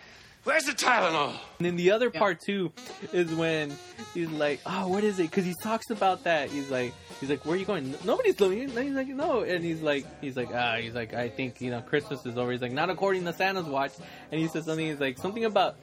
[0.44, 1.34] Where's the Tylenol?
[1.58, 2.72] And then the other part too
[3.12, 3.76] is when
[4.14, 6.48] he's like, "Oh, what is it?" Because he talks about that.
[6.48, 7.94] He's like, "He's like, where are you going?
[8.06, 11.28] Nobody's leaving." And he's like, "No," and he's like, "He's like, ah, he's like, I
[11.28, 13.92] think you know Christmas is over." He's like, "Not according to Santa's watch."
[14.32, 14.86] And he says something.
[14.86, 15.76] He's like, something about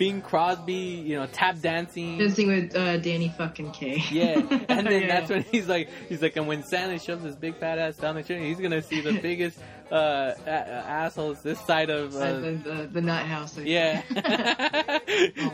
[0.00, 2.16] Bing Crosby, you know, tap dancing.
[2.16, 4.02] Dancing with uh, Danny fucking Kaye.
[4.10, 4.38] Yeah,
[4.70, 5.06] and then Yeah.
[5.08, 8.14] that's when he's like, he's like, and when Santa shoves his big fat ass down
[8.14, 9.58] the chimney, he's gonna see the biggest
[9.92, 12.16] uh, a- a- assholes this side of.
[12.16, 13.58] Uh, the, the, the nut house.
[13.58, 13.68] I think.
[13.68, 14.98] yeah,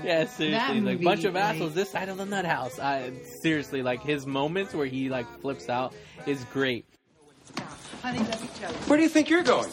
[0.05, 2.79] yeah, seriously, That like movie, bunch of like- assholes this side of the nut house.
[2.79, 3.11] I
[3.43, 5.93] seriously like his moments where he like flips out
[6.25, 6.85] is great.
[8.87, 9.69] Where do you think you're going?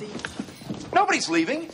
[0.94, 1.70] Nobody's leaving.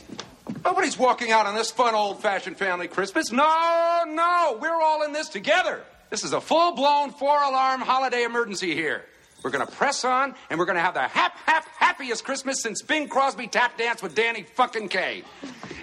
[0.64, 3.30] Nobody's walking out on this fun old fashioned family Christmas.
[3.32, 5.82] No, no, we're all in this together.
[6.10, 9.04] This is a full blown four alarm holiday emergency here.
[9.42, 13.08] We're gonna press on and we're gonna have the hap, hap, happiest Christmas since Bing
[13.08, 15.22] Crosby tap danced with Danny fucking Kaye.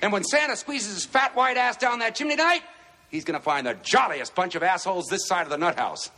[0.02, 2.62] And when Santa squeezes his fat white ass down that chimney tonight,
[3.10, 6.12] he's gonna find the jolliest bunch of assholes this side of the nut house.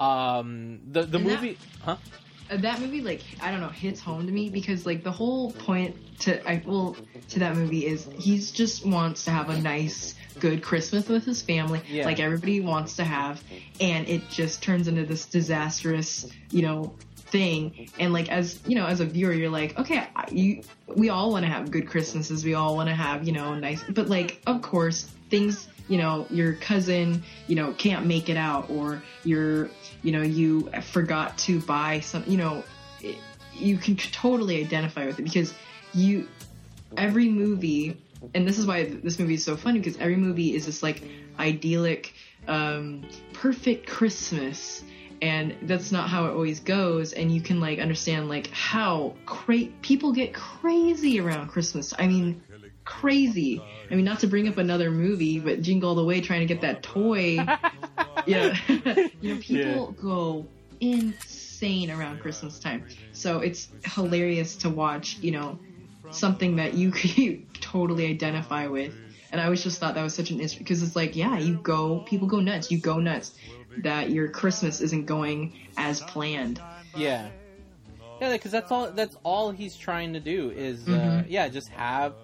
[0.00, 1.96] Um, the the And that- movie, huh?
[2.50, 5.50] Uh, that movie like I don't know hits home to me because like the whole
[5.52, 6.94] point to I well
[7.30, 11.40] to that movie is he's just wants to have a nice good Christmas with his
[11.42, 12.04] family Yeah.
[12.04, 13.42] like everybody wants to have
[13.80, 18.86] and it just turns into this disastrous you know thing and like as you know
[18.86, 22.44] as a viewer you're like okay I- you we all want to have good Christmases
[22.44, 26.26] we all want to have you know nice but like of course things you know
[26.30, 29.68] your cousin you know can't make it out or you're
[30.02, 32.62] you know you forgot to buy some you know
[33.00, 33.16] it,
[33.52, 35.52] you can totally identify with it because
[35.92, 36.28] you
[36.96, 37.96] every movie
[38.34, 41.02] and this is why this movie is so funny because every movie is this like
[41.38, 42.14] idyllic
[42.48, 44.82] um perfect christmas
[45.22, 49.72] and that's not how it always goes and you can like understand like how cra-
[49.80, 51.94] people get crazy around christmas.
[51.98, 52.42] I mean
[52.84, 56.40] crazy i mean not to bring up another movie but jingle all the way trying
[56.40, 57.46] to get that toy
[58.26, 58.56] yeah
[59.20, 60.48] you know people go
[60.80, 65.58] insane around christmas time so it's hilarious to watch you know
[66.10, 68.94] something that you could totally identify with
[69.32, 71.54] And I always just thought that was such an issue because it's like, yeah, you
[71.56, 72.70] go, people go nuts.
[72.70, 73.32] You go nuts
[73.78, 76.60] that your Christmas isn't going as planned.
[76.94, 77.30] Yeah.
[78.20, 78.92] Yeah, because that's all.
[78.92, 81.26] That's all he's trying to do is, uh, Mhm.
[81.28, 82.14] yeah, just have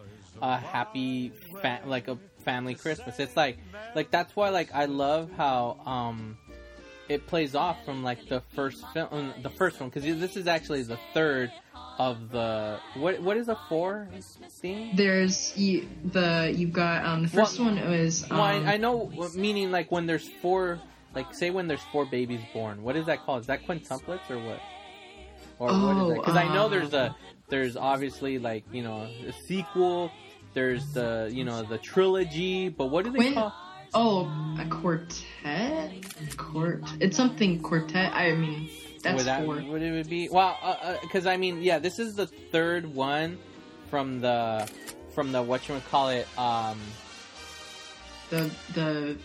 [0.41, 3.19] a happy, fa- like a family Christmas.
[3.19, 3.59] It's like,
[3.95, 6.37] like that's why, like, I love how um,
[7.09, 10.83] it plays off from like the first film, the first one, because this is actually
[10.85, 11.53] the third
[11.99, 13.21] of the what?
[13.21, 14.09] What is a four
[14.63, 14.97] theme?
[14.97, 18.77] There's you, the you've got um the first Well- one was um, well, I, I
[18.79, 20.81] know, meaning like when there's four,
[21.15, 22.83] like say when there's four babies born.
[22.83, 23.43] What is that called?
[23.43, 24.61] Is that quintuplets or what?
[25.59, 26.15] Or what is Oh, that?
[26.21, 27.15] Because I know uh, there's a,
[27.51, 30.11] there's obviously like you know a sequel.
[30.55, 33.53] There's the you know the trilogy, but what do they call?
[33.93, 34.27] oh
[34.61, 35.91] a quartet
[36.37, 38.13] court it's something quartet.
[38.15, 38.71] I mean
[39.03, 39.57] that's would that, four.
[39.57, 40.29] Would it would be?
[40.29, 40.57] Well,
[41.01, 43.39] because I mean, yeah, this is the third one
[43.89, 44.71] from the
[45.15, 46.27] from the what you would call it.
[46.39, 46.79] Um,
[48.29, 49.17] The the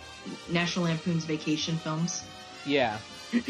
[0.50, 2.24] National Lampoon's Vacation films.
[2.66, 2.98] Yeah.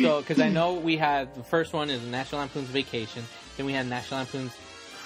[0.02, 3.24] So, because I know we had the first one is National Lampoon's Vacation,
[3.58, 4.54] then we had National Lampoon's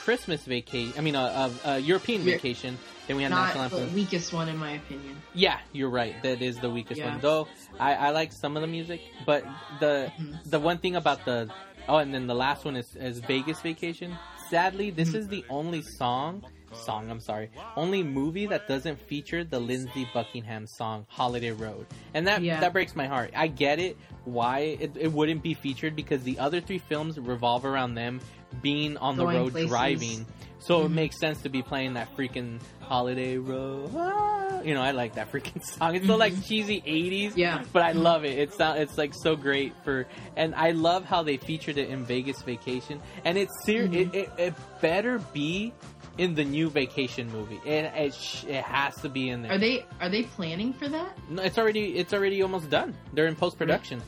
[0.04, 0.94] Christmas Vacation.
[0.98, 2.34] I mean, uh, uh, uh, European Yeah.
[2.34, 2.78] Vacation.
[3.08, 5.22] Then we had Not National the weakest one in my opinion.
[5.34, 6.16] Yeah, you're right.
[6.24, 7.12] That is the weakest Yeah.
[7.12, 7.20] one.
[7.22, 7.48] Though
[7.80, 9.44] I, I like some of the music, but
[9.80, 10.50] the Mm-hmm.
[10.50, 11.50] the one thing about the
[11.88, 14.18] oh, and then the last one is, is Vegas Vacation.
[14.50, 15.18] Sadly, this Mm-hmm.
[15.18, 17.10] is the only song song.
[17.10, 22.42] I'm sorry, only movie that doesn't feature the Lindsey Buckingham song "Holiday Road," and that
[22.44, 22.60] Yeah.
[22.60, 23.32] that breaks my heart.
[23.36, 27.66] I get it why it, it wouldn't be featured because the other three films revolve
[27.66, 28.22] around them
[28.62, 29.70] being on the road places.
[29.70, 30.26] driving.
[30.60, 30.94] So it Mhm.
[30.94, 33.92] makes sense to be playing that freaking holiday road.
[33.96, 35.96] Ah, You know, I like that freaking song.
[35.96, 37.40] It's so like cheesy '80s, Mm-hmm.
[37.40, 37.64] Yeah.
[37.72, 38.38] but I love it.
[38.38, 38.78] It's not.
[38.78, 43.00] It's like so great for, and I love how they featured it in Vegas Vacation.
[43.24, 43.94] And it's ser- Mhm.
[44.14, 45.72] it, it, it better be
[46.18, 47.62] in the new Vacation movie.
[47.66, 49.54] It it, sh- it has to be in there.
[49.54, 51.18] Are they are they planning for that?
[51.30, 52.94] No, it's already it's already almost done.
[53.14, 54.02] They're in post production.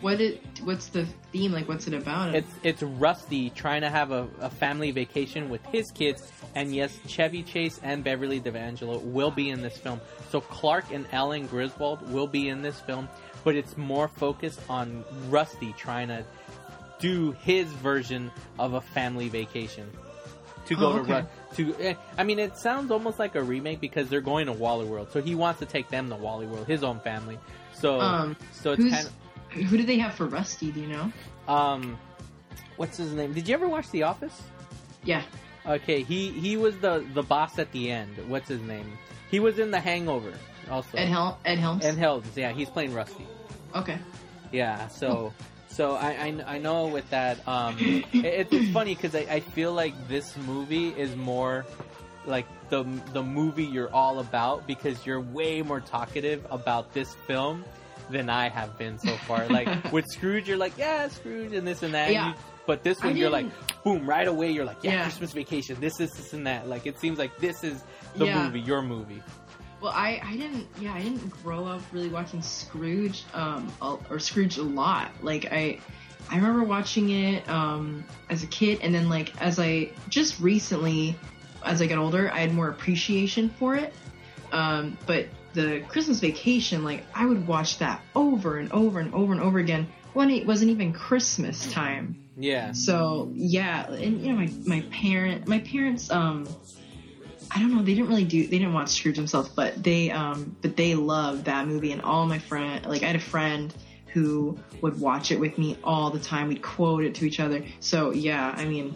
[0.00, 1.66] What it what's the theme like?
[1.66, 2.34] What's it about?
[2.34, 6.96] It's it's Rusty trying to have a, a family vacation with his kids, and yes,
[7.08, 10.00] Chevy Chase and Beverly D'Angelo will be in this film.
[10.30, 13.08] So Clark and Ellen Griswold will be in this film,
[13.42, 16.24] but it's more focused on Rusty trying to
[17.00, 19.90] do his version of a family vacation
[20.66, 21.26] to go Oh, to okay.
[21.56, 21.82] Ru- to.
[21.82, 25.08] eh, I mean, it sounds almost like a remake because they're going to Wally World,
[25.12, 27.38] so he wants to take them to Wally World, his own family.
[27.72, 29.12] So um so it's kind of.
[29.50, 30.70] Who do they have for Rusty?
[30.72, 31.12] Do you know?
[31.46, 31.98] Um,
[32.76, 33.32] what's his name?
[33.32, 34.42] Did you ever watch The Office?
[35.04, 35.22] Yeah.
[35.66, 38.16] Okay, he he was the the boss at the end.
[38.28, 38.98] What's his name?
[39.30, 40.32] He was in The Hangover
[40.70, 40.96] also.
[40.96, 41.84] Ed Hel- Ed Helms.
[41.84, 42.26] Ed Helms.
[42.34, 43.26] Yeah, he's playing Rusty.
[43.74, 43.98] Okay.
[44.50, 45.32] Yeah, so
[45.68, 46.10] so I,
[46.46, 47.76] I I know with that um
[48.12, 51.66] it, it's funny because I, I feel like this movie is more
[52.24, 57.64] like the the movie you're all about because you're way more talkative about this film
[58.10, 59.46] than I have been so far.
[59.48, 62.12] Like with Scrooge, you're like yeah Scrooge and this and that.
[62.12, 62.28] Yeah.
[62.30, 62.34] You-
[62.66, 63.46] but this one, you're like,
[63.82, 64.50] boom, right away.
[64.50, 65.02] You're like, yeah, Yeah.
[65.04, 65.80] Christmas Vacation.
[65.80, 66.68] This is this and that.
[66.68, 67.82] Like it seems like this is
[68.14, 68.44] the Yeah.
[68.44, 69.22] movie, your movie.
[69.80, 73.72] Well, I, I didn't yeah I didn't grow up really watching Scrooge um
[74.10, 75.12] or Scrooge a lot.
[75.22, 75.80] Like I
[76.30, 81.16] I remember watching it um as a kid and then like as I just recently
[81.64, 83.94] as I got older I had more appreciation for it.
[84.52, 89.32] Um but the Christmas Vacation like I would watch that over and over and over
[89.32, 92.16] and over again when it wasn't even Christmas time.
[92.36, 92.72] Yeah.
[92.72, 96.48] So yeah, and you know my my parent my parents um
[97.50, 100.56] I don't know they didn't really do they didn't watch Scrooge themselves but they um
[100.60, 103.74] but they loved that movie and all my friend like I had a friend
[104.12, 107.64] who would watch it with me all the time we'd quote it to each other
[107.80, 108.94] so yeah I mean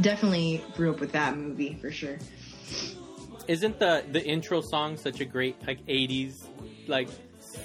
[0.00, 2.18] definitely grew up with that movie for sure
[3.48, 6.44] Isn't the the intro song such a great like '80s
[6.86, 7.08] like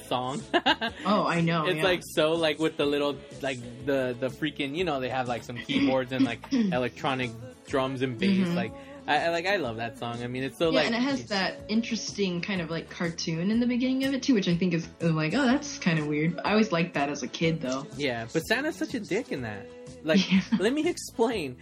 [0.08, 0.42] song?
[1.06, 1.84] oh I know it's yeah.
[1.84, 5.44] like so like with the little like the the freaking you know they have like
[5.44, 7.32] some keyboards and like electronic
[7.68, 8.56] drums and bass Mhm.
[8.56, 8.74] like
[9.08, 10.22] I I- like I love that song.
[10.24, 13.52] I mean it's so yeah, like and it has that interesting kind of like cartoon
[13.52, 16.00] in the beginning of it too, which I think is is like, oh, that's kind
[16.00, 16.40] of weird.
[16.44, 17.86] I always liked that as a kid, though.
[17.98, 19.68] Yeah, but Santa's such a dick in that.
[20.04, 20.22] Like,
[20.60, 21.58] let me explain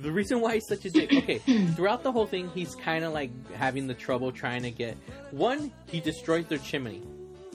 [0.00, 1.12] the reason why he's such a dick.
[1.12, 1.38] Okay,
[1.76, 4.96] throughout the whole thing, he's kind of like having the trouble trying to get.
[5.30, 7.02] One, he destroys their chimney.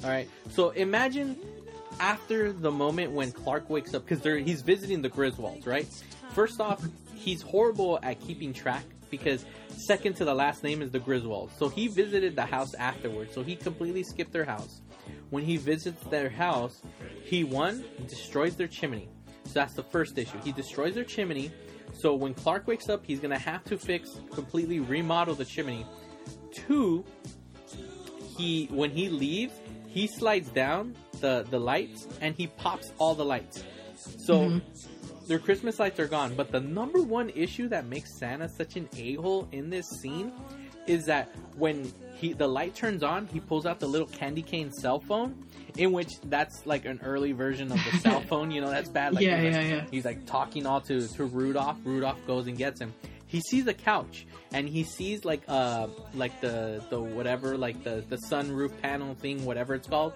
[0.04, 1.38] All right, so imagine
[2.00, 5.88] after the moment when Clark wakes up because he's visiting the Griswolds, right?
[6.34, 11.00] First off, he's horrible at keeping track because second to the last name is the
[11.00, 11.52] Griswolds.
[11.58, 13.34] So he visited the house afterwards.
[13.34, 14.82] So he completely skipped their house.
[15.30, 16.82] When he visits their house,
[17.24, 19.10] he one destroys their chimney.
[19.46, 20.38] So that's the first issue.
[20.44, 21.52] He destroys their chimney.
[21.94, 25.86] So when Clark wakes up, he's gonna have to fix, completely remodel the chimney.
[26.52, 27.06] Two,
[28.38, 29.54] he when he leaves,
[29.88, 33.64] he slides down the the lights and he pops all the lights.
[34.18, 34.62] So Mhm.
[35.28, 36.36] Their Christmas lights are gone.
[36.36, 40.32] But the number one issue that makes Santa such an a hole in this scene
[40.88, 44.72] is that when he the light turns on, he pulls out the little candy cane
[44.72, 45.46] cell phone,
[45.78, 48.52] in which that's like an early version of the cell phone.
[48.52, 49.14] You know, that's bad.
[49.14, 49.86] Like, Yeah, he's like, yeah, yeah.
[49.92, 51.78] He's like talking all to to Rudolph.
[51.84, 52.94] Rudolph goes and gets him.
[53.30, 58.02] He sees a couch and he sees like uh like the the whatever like the
[58.08, 60.14] the sunroof panel thing whatever it's called.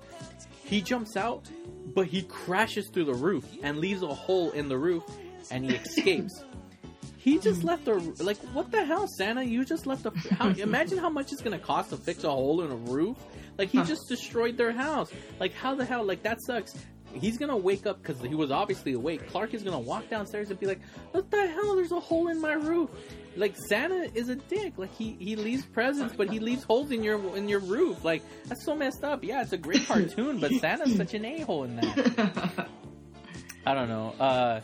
[0.71, 1.49] He jumps out,
[1.93, 5.03] but he crashes through the roof and leaves a hole in the roof,
[5.51, 6.43] and he escapes.
[7.17, 9.43] He just left a like what the hell, Santa?
[9.43, 10.11] You just left a.
[10.33, 13.15] How, imagine how much it's gonna cost to fix a hole in a roof.
[13.59, 15.11] Like he just destroyed their house.
[15.39, 16.03] Like how the hell?
[16.03, 16.73] Like that sucks.
[17.13, 19.27] He's gonna wake up because he was obviously awake.
[19.27, 20.81] Clark is gonna walk downstairs and be like,
[21.11, 21.75] "What the hell?
[21.75, 22.89] There's a hole in my roof."
[23.35, 24.73] Like Santa is a dick.
[24.77, 28.03] Like he he leaves presents, but he leaves holes in your in your roof.
[28.03, 29.23] Like that's so messed up.
[29.23, 32.67] Yeah, it's a great cartoon, but Santa's such an a hole in that.
[33.65, 34.13] I don't know.
[34.19, 34.61] Uh,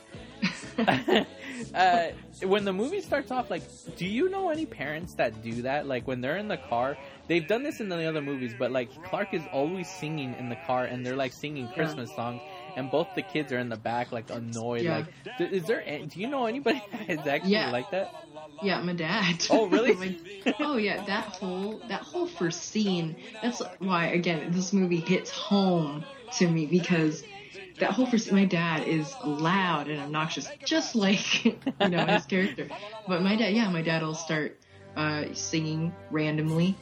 [1.73, 2.07] uh,
[2.43, 3.63] when the movie starts off, like,
[3.95, 5.87] do you know any parents that do that?
[5.87, 8.89] Like, when they're in the car, they've done this in the other movies, but like,
[9.03, 12.41] Clark is always singing in the car, and they're like singing Christmas songs,
[12.77, 14.83] and both the kids are in the back, like annoyed.
[14.83, 14.97] Yeah.
[14.97, 15.83] Like, th- is there?
[15.85, 17.71] a- Do you know anybody that is actually Yeah.
[17.71, 18.13] like that?
[18.61, 19.45] Yeah, my dad.
[19.49, 19.95] Oh, really?
[20.45, 23.15] My- oh yeah, that whole that whole first scene.
[23.41, 26.05] That's why again this movie hits home
[26.37, 27.23] to me because
[27.79, 28.31] that whole first.
[28.31, 31.55] My dad is loud and obnoxious, just like you
[31.89, 32.69] know his character.
[33.07, 34.57] But my dad, yeah, my dad will start
[34.95, 36.75] uh, singing randomly.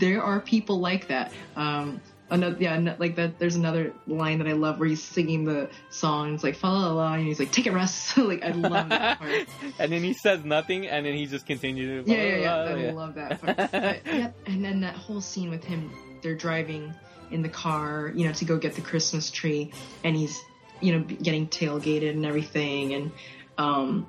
[0.00, 1.32] There are people like that.
[1.56, 2.00] Um,
[2.32, 3.38] another, yeah, like that.
[3.38, 6.34] There's another line that I love where he's singing the song.
[6.34, 9.18] It's like fa la la, and he's like, "Take it, Russ." like I love that
[9.20, 9.46] part.
[9.78, 12.06] and then he says nothing, and then he just continues.
[12.08, 12.88] Yeah, yeah, yeah.
[12.88, 13.40] I love that.
[13.42, 13.56] Part.
[13.56, 15.92] But, yeah, and then that whole scene with him,
[16.22, 16.92] they're driving
[17.30, 20.40] in the car, you know, to go get the Christmas tree, and he's,
[20.80, 23.12] you know, getting tailgated and everything, and,
[23.58, 24.06] um,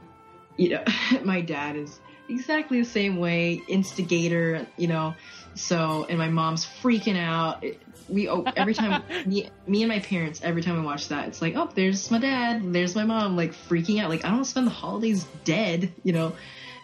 [0.57, 0.83] you know,
[1.23, 5.13] my dad is exactly the same way, instigator, you know,
[5.55, 7.63] so, and my mom's freaking out.
[7.63, 11.29] It- We oh, every time me, me and my parents every time we watch that
[11.29, 14.37] it's like oh there's my dad there's my mom like freaking out like I don't
[14.39, 16.33] want to spend the holidays dead you know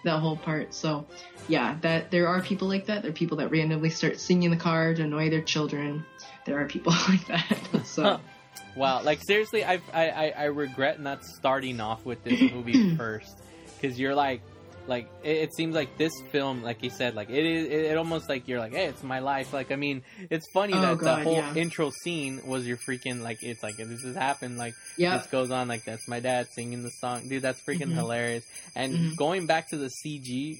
[0.06, 0.74] that whole part.
[0.74, 1.06] So,
[1.50, 3.02] yeah, that there are people like that.
[3.02, 6.06] There are people that randomly start singing in the car to annoy their children.
[6.46, 7.86] There are people like that.
[7.86, 8.22] So,
[8.78, 13.38] Wow, like seriously, I I I, I regret not starting off with this movie first
[13.76, 14.42] because you're like,
[14.90, 17.98] like it, it seems like this film, like you said, like it is, it, it
[17.98, 19.54] almost like you're like, hey, it's my life.
[19.54, 21.54] Like I mean, it's funny Oh, that God, the whole yeah.
[21.56, 24.58] intro scene was your freaking like it's like this has happened.
[24.58, 25.22] Like Yep.
[25.22, 27.42] this goes on like that's my dad singing the song, dude.
[27.44, 27.96] That's freaking Mhm.
[27.96, 28.44] hilarious.
[28.76, 29.16] And Mhm.
[29.16, 30.58] going back to the CG.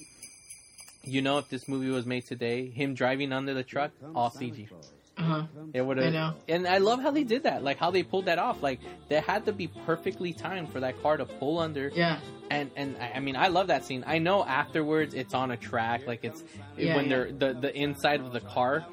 [1.02, 4.68] You know, if this movie was made today, him driving under the truck, all CG.
[5.18, 5.42] Uh-huh.
[5.74, 6.34] It would I have, know.
[6.48, 7.62] and I love how they did that.
[7.62, 8.62] Like how they pulled that off.
[8.62, 11.90] Like they had to be perfectly timed for that car to pull under.
[11.94, 12.18] Yeah.
[12.50, 14.02] And and I I mean I love that scene.
[14.06, 16.42] I know afterwards it's on a track, like it's
[16.76, 17.08] Yeah, when yeah.
[17.10, 18.86] they're the the inside of the car,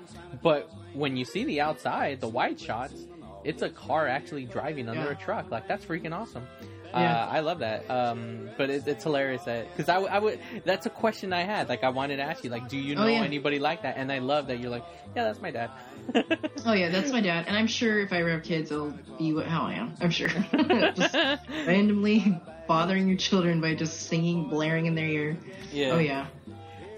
[0.43, 3.06] but when you see the outside, the wide shots,
[3.43, 5.12] it's a car actually driving under Yeah.
[5.12, 5.49] a truck.
[5.49, 6.45] Like that's freaking awesome.
[6.93, 7.23] Yeah.
[7.23, 7.89] Uh, I love that.
[7.89, 11.69] Um, but it, it's hilarious that because I, I would that's a question I had.
[11.69, 13.23] Like I wanted to ask you, like, do you Oh, know yeah.
[13.23, 13.97] anybody like that?
[13.97, 15.69] And I love that you're like, yeah, that's my dad.
[16.65, 19.34] Oh yeah, that's my dad, and I'm sure if I ever have kids, it'll be
[19.34, 19.93] what how I am.
[20.02, 20.28] I'm sure.
[20.95, 21.13] just
[21.67, 25.38] randomly bothering your children by just singing, blaring in their ear.
[25.71, 25.91] Yeah.
[25.91, 26.28] Oh yeah.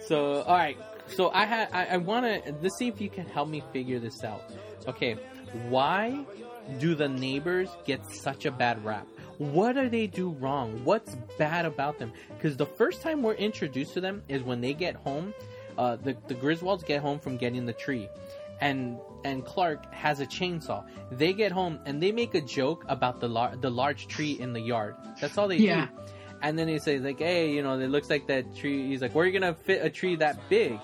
[0.07, 0.77] So, all right.
[1.07, 3.99] So I had I, I want to let's see if you can help me figure
[3.99, 4.41] this out.
[4.87, 5.17] Okay,
[5.69, 6.25] why
[6.79, 9.07] do the neighbors get such a bad rap?
[9.39, 10.81] What do they do wrong?
[10.83, 12.11] What's bad about them?
[12.27, 15.33] Because the first time we're introduced to them is when they get home.
[15.77, 18.09] Uh, the the Griswolds get home from getting the tree,
[18.59, 20.83] and and Clark has a chainsaw.
[21.09, 24.51] They get home and they make a joke about the lar- the large tree in
[24.51, 24.95] the yard.
[25.21, 25.85] That's all they Yeah.
[25.85, 25.91] do.
[26.41, 29.15] And then he says like, "Hey, you know, it looks like that tree." He's like,
[29.15, 30.77] "Where are you gonna fit a tree that big?"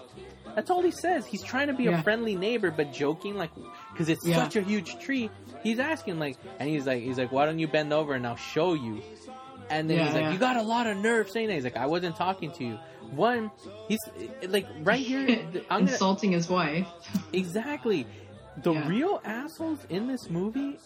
[0.56, 1.26] That's all he says.
[1.26, 3.52] He's trying to be a friendly neighbor, but joking like,
[3.92, 4.38] because it's Yeah.
[4.38, 5.29] such a huge tree.
[5.66, 8.36] He's asking like, and he's like, he's like, "Why don't you bend over and I'll
[8.36, 9.02] show you?"
[9.70, 10.32] And then Yeah, he's like, yeah.
[10.34, 12.80] "You got a lot of nerve saying that." He's like, "I wasn't talking to you."
[13.16, 13.50] One,
[13.88, 14.00] he's
[14.48, 15.28] like right here.
[15.72, 16.88] I'm gonna, Insulting his wife.
[17.34, 18.06] Exactly.
[18.63, 18.88] The Yeah.
[18.88, 20.78] real assholes in this movie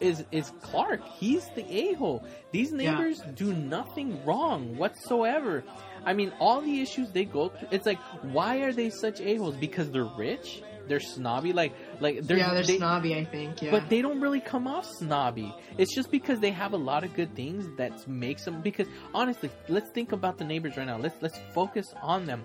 [0.00, 1.00] is is Clark.
[1.18, 2.24] He's the a hole.
[2.52, 5.64] These neighbors do nothing wrong whatsoever.
[6.04, 7.68] I mean, all the issues they go through.
[7.70, 7.98] It's like,
[8.36, 9.56] why are they such a holes?
[9.56, 10.62] Because they're rich.
[10.88, 11.52] They're snobby.
[11.52, 13.14] Like, like they're yeah, they're they- snobby.
[13.14, 13.62] I think.
[13.62, 13.70] Yeah.
[13.70, 15.54] but they don't really come off snobby.
[15.76, 18.60] It's just because they have a lot of good things that makes them.
[18.62, 20.98] Because honestly, let's think about the neighbors right now.
[20.98, 22.44] Let's let's focus on them.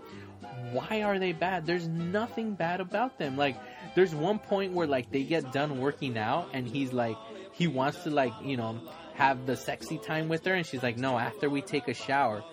[0.71, 1.65] Why are they bad?
[1.65, 3.37] There's nothing bad about them.
[3.37, 3.57] Like
[3.95, 7.15] there's one point where like they get done working out and he's like
[7.53, 8.79] he wants to like you know
[9.13, 12.43] have the sexy time with her and she's like no after we take a shower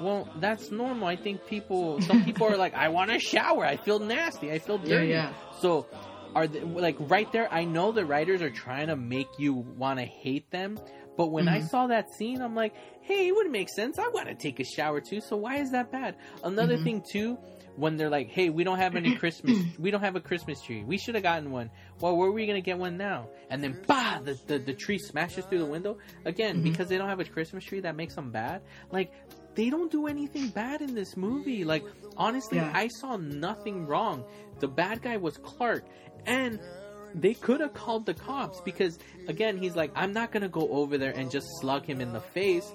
[0.00, 3.76] well that's normal i think people some people are like i want a shower i
[3.76, 5.30] feel nasty i feel dirty yeah.
[5.30, 5.32] yeah.
[5.60, 5.86] so
[6.34, 9.98] are they, like right there i know the writers are trying to make you want
[9.98, 10.78] to hate them
[11.16, 11.68] but when i Mhm.
[11.68, 14.64] saw that scene i'm like hey it would make sense i want to take a
[14.64, 16.84] shower too so why is that bad another Mhm.
[16.84, 17.38] thing too
[17.76, 20.82] when they're like hey we don't have any christmas we don't have a christmas tree
[20.84, 21.70] we should have gotten one
[22.00, 24.98] well where are we gonna get one now and then bah the, the, the tree
[24.98, 26.62] smashes through the window again Mhm.
[26.64, 29.12] because they don't have a christmas tree that makes them bad like
[29.54, 31.84] they don't do anything bad in this movie like
[32.16, 32.70] honestly Yeah.
[32.74, 34.24] i saw nothing wrong
[34.60, 35.84] the bad guy was clark
[36.26, 36.60] and
[37.14, 38.98] they could have called the cops because
[39.28, 42.20] again he's like i'm not gonna go over there and just slug him in the
[42.20, 42.72] face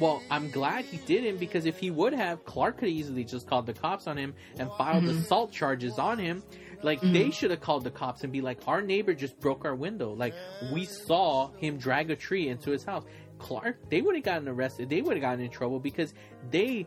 [0.00, 3.66] well i'm glad he didn't because if he would have clark could easily just called
[3.66, 5.18] the cops on him and filed Mhm.
[5.20, 6.42] assault charges on him
[6.82, 7.12] like Mhm.
[7.12, 10.12] they should have called the cops and be like our neighbor just broke our window
[10.14, 10.34] like
[10.72, 13.04] we saw him drag a tree into his house
[13.44, 14.88] clark they would have gotten arrested.
[14.88, 16.14] They would have gotten in trouble because
[16.50, 16.86] they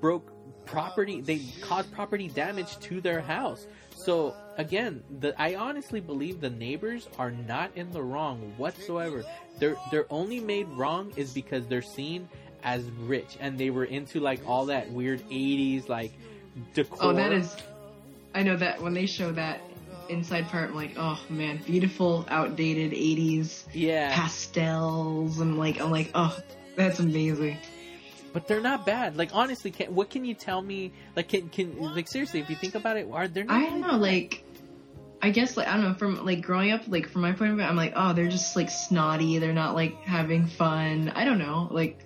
[0.00, 0.30] broke
[0.64, 3.66] property they caused property damage to their house.
[3.96, 9.24] So again the i honestly believe the neighbors are not in the wrong whatsoever.
[9.58, 12.28] They're they're only made wrong is because they're seen
[12.62, 16.12] as rich and they were into like all that weird 80s like
[16.74, 16.98] decor.
[17.00, 17.56] Oh, that is.
[18.36, 19.60] I know that when they show that
[20.12, 26.10] inside part, I'm like, oh man, beautiful, outdated '80s yeah pastels, and like, I'm like,
[26.14, 26.38] oh,
[26.76, 27.58] that's amazing.
[28.32, 31.78] but they're not bad like honestly can, what can you tell me like can can
[31.78, 34.42] like seriously if you think about it are they not I don't know, like,
[35.20, 37.56] I guess like I don't know from like growing up, like from my point of
[37.58, 39.38] view, I'm like, oh, they're just like snotty.
[39.38, 41.10] They're not like having fun.
[41.14, 41.98] I don't know, like.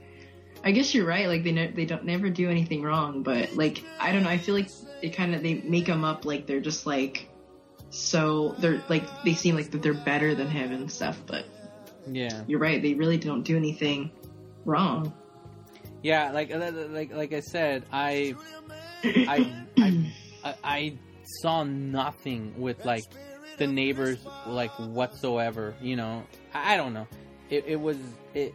[0.65, 1.29] I guess you're right.
[1.29, 4.29] Like they ne- they don't never do anything wrong, but like I don't know.
[4.29, 4.69] I feel like
[5.01, 7.29] it kind of they make them up like they're just like
[7.91, 11.21] so they're like they seem like that they're better than him and stuff.
[11.27, 11.47] But
[12.11, 12.81] yeah you're right.
[12.81, 14.11] They really don't do anything
[14.65, 15.13] wrong.
[16.03, 18.35] Yeah, like uh, like like I said, I
[19.05, 20.13] I I,
[20.45, 20.99] I, I
[21.41, 23.05] saw nothing with like
[23.59, 25.75] the neighbors like whatsoever.
[25.81, 26.25] You know,
[26.55, 27.07] I, I don't know.
[27.51, 27.97] It, it was
[28.35, 28.55] it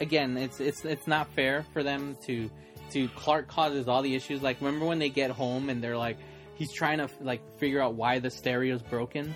[0.00, 0.36] again.
[0.36, 2.50] It's it's it's not fair for them to
[2.90, 4.42] to Clark causes all the issues.
[4.42, 6.18] Like remember when they get home and they're like
[6.58, 9.34] he's trying to like figure out why the stereo's broken.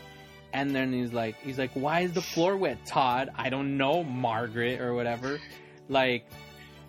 [0.52, 3.30] And then he's like, he's like, why is the floor wet, Todd?
[3.36, 5.40] I don't know, Margaret or whatever.
[5.88, 6.26] Like,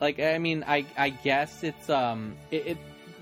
[0.02, 2.78] like I mean, I I guess it's um it, it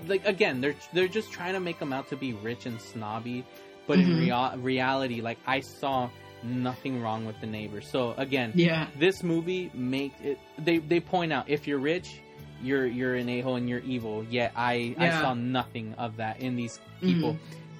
[0.08, 3.44] like again they're they're just trying to make them out to be rich and snobby,
[3.86, 4.18] but in Mhm.
[4.56, 6.10] rea- reality, like I saw
[6.42, 7.86] nothing wrong with the neighbors.
[7.86, 8.88] So again, Yeah.
[8.98, 12.20] this movie make it they they point out if you're rich,
[12.62, 14.24] you're you're an a hole and you're evil.
[14.30, 17.38] Yet I I saw nothing of that in these people.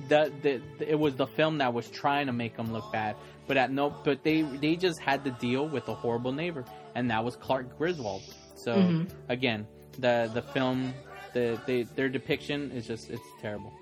[0.09, 0.61] The, the
[0.91, 3.17] it was the film that was trying to make them look bad,
[3.47, 6.65] but at no but they they just had to deal with a horrible neighbor,
[6.95, 8.23] and that was Clark Griswold.
[8.57, 9.09] So Mhm.
[9.29, 9.67] again,
[9.99, 10.93] the the film
[11.35, 13.73] the they, their depiction is just it's terrible.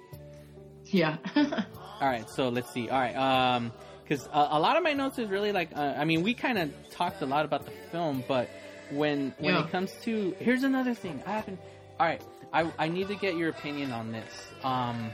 [0.87, 1.17] Yeah.
[1.37, 2.89] All right, so let's see.
[2.89, 3.73] All right, um,
[4.03, 6.59] because a, a lot of my notes is really like, uh, I mean, we kind
[6.59, 8.49] of talked a lot about the film, but
[8.93, 9.64] when when Yeah.
[9.64, 11.61] it comes to here's another thing I haven't.
[11.99, 12.22] All right,
[12.53, 14.32] I I need to get your opinion on this.
[14.64, 15.11] Um,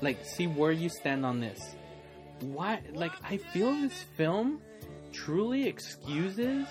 [0.00, 1.74] like, see where you stand on this.
[2.40, 2.80] Why?
[2.92, 4.60] Like, I feel this film
[5.12, 6.66] truly excuses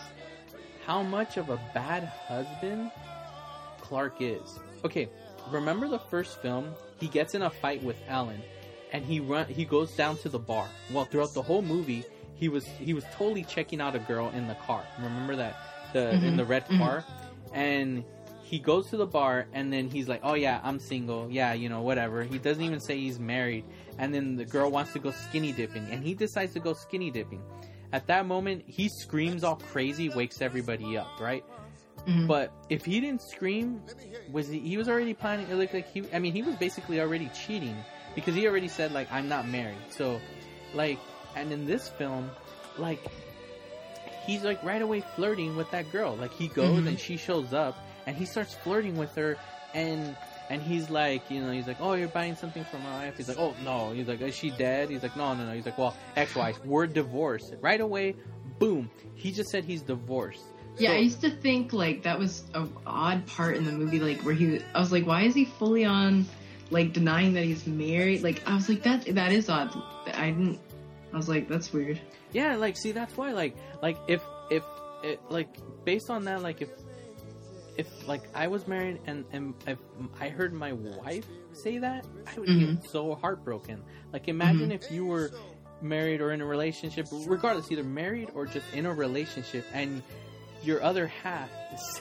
[0.85, 2.91] how much of a bad husband
[3.79, 4.59] Clark is.
[4.83, 5.09] Okay,
[5.51, 6.73] remember the first film?
[6.99, 8.41] He gets in a fight with Ellen,
[8.91, 9.45] and he run.
[9.47, 10.67] He goes down to the bar.
[10.91, 12.03] Well, throughout the whole movie,
[12.35, 14.83] he was he was totally checking out a girl in the car.
[15.01, 15.55] Remember that
[15.93, 16.77] the in Mhm, the red mhm.
[16.77, 17.05] car,
[17.53, 18.03] and
[18.43, 21.27] he goes to the bar, and then he's like, "Oh yeah, I'm single.
[21.29, 23.65] Yeah, you know, whatever." He doesn't even say he's married,
[23.97, 27.11] and then the girl wants to go skinny dipping, and he decides to go skinny
[27.11, 27.41] dipping.
[27.93, 31.43] At that moment, he screams all crazy, wakes everybody up, right?
[32.07, 32.27] Mhm.
[32.27, 33.81] But if he didn't scream,
[34.31, 35.47] was he, he was already planning?
[35.49, 36.03] It looked like he.
[36.13, 37.75] I mean, he was basically already cheating
[38.15, 39.77] because he already said like I'm not married.
[39.89, 40.19] So,
[40.73, 40.99] like,
[41.35, 42.29] and in this film,
[42.77, 42.99] like,
[44.25, 46.15] he's like right away flirting with that girl.
[46.15, 46.87] Like he goes Mhm.
[46.87, 49.37] and she shows up and he starts flirting with her
[49.73, 50.15] and.
[50.49, 53.15] And he's like, you know, he's like, oh, you're buying something for my wife.
[53.15, 53.91] He's like, oh no.
[53.93, 54.89] He's like, is she dead?
[54.89, 55.53] He's like, no, no, no.
[55.53, 57.53] He's like, well, ex-wife, we're divorced.
[57.61, 58.15] Right away,
[58.59, 58.89] boom.
[59.15, 60.43] He just said he's divorced.
[60.77, 64.01] Yeah, So- I used to think like that was an odd part in the movie,
[64.01, 64.59] like where he.
[64.75, 66.25] I was like, why is he fully on,
[66.69, 68.21] like denying that he's married?
[68.21, 69.71] Like I was like, that that is odd.
[70.13, 70.59] I didn't.
[71.13, 71.99] I was like, that's weird.
[72.31, 74.63] Yeah, like see that's why like like if if
[75.03, 75.49] it like
[75.85, 76.69] based on that like if
[77.77, 79.77] if like I was married and and if
[80.19, 82.81] I heard my wife say that, I would Mhm.
[82.81, 83.81] get so heartbroken.
[84.13, 84.75] Like imagine Mhm.
[84.75, 85.31] if you were
[85.81, 90.03] married or in a relationship, regardless, either married or just in a relationship, and
[90.63, 91.49] your other half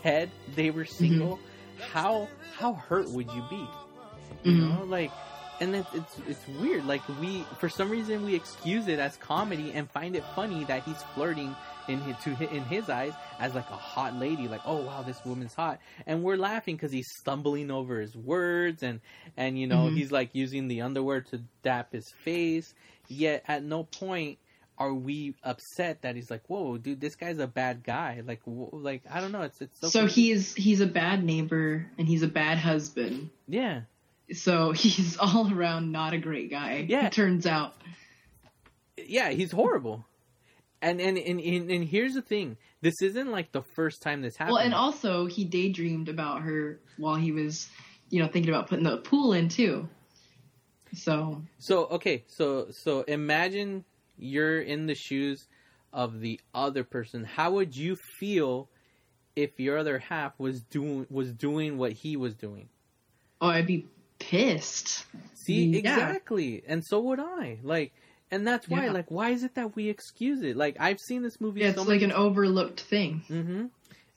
[0.02, 1.38] said they were single.
[1.92, 3.66] How how hurt would you be?
[4.44, 4.78] You Mhm.
[4.78, 5.10] know, like,
[5.60, 6.84] and it, it's it's weird.
[6.86, 10.82] Like we, for some reason, we excuse it as comedy and find it funny that
[10.84, 11.54] he's flirting
[11.88, 14.48] in his, to in his eyes as like a hot lady.
[14.48, 18.82] Like, oh wow, this woman's hot, and we're laughing because he's stumbling over his words
[18.82, 19.00] and
[19.36, 19.96] and you know Mhm.
[19.96, 22.74] he's like using the underwear to dap his face.
[23.08, 24.38] Yet at no point
[24.78, 28.22] are we upset that he's like, whoa, dude, this guy's a bad guy.
[28.26, 29.42] Like, wh- like I don't know.
[29.42, 33.28] It's it's so, So he's he's a bad neighbor and he's a bad husband.
[33.46, 33.82] yeah.
[34.34, 36.84] So he's all around not a great guy.
[36.88, 37.06] Yeah.
[37.06, 37.74] It turns out.
[38.96, 40.04] yeah, he's horrible.
[40.82, 44.36] And and, and and and here's the thing: this isn't like the first time this
[44.36, 44.54] happened.
[44.54, 47.68] Well, and also he daydreamed about her while he was,
[48.08, 49.88] you know, thinking about putting the pool in too.
[50.94, 53.84] So so okay, so so imagine
[54.16, 55.48] you're in the shoes
[55.92, 57.24] of the other person.
[57.24, 58.70] How would you feel
[59.36, 62.70] if your other half was doing was doing what he was doing?
[63.40, 63.86] oh, I'd be
[64.20, 65.04] pissed.
[65.34, 65.78] See, Yeah.
[65.78, 67.58] exactly, and so would I.
[67.64, 67.92] Like,
[68.30, 68.92] and that's why, Yeah.
[68.92, 70.56] like, why is it that we excuse it?
[70.56, 71.60] Like, I've seen this movie.
[71.62, 73.22] Yeah, it's so like many an overlooked thing.
[73.28, 73.66] Mm-hmm.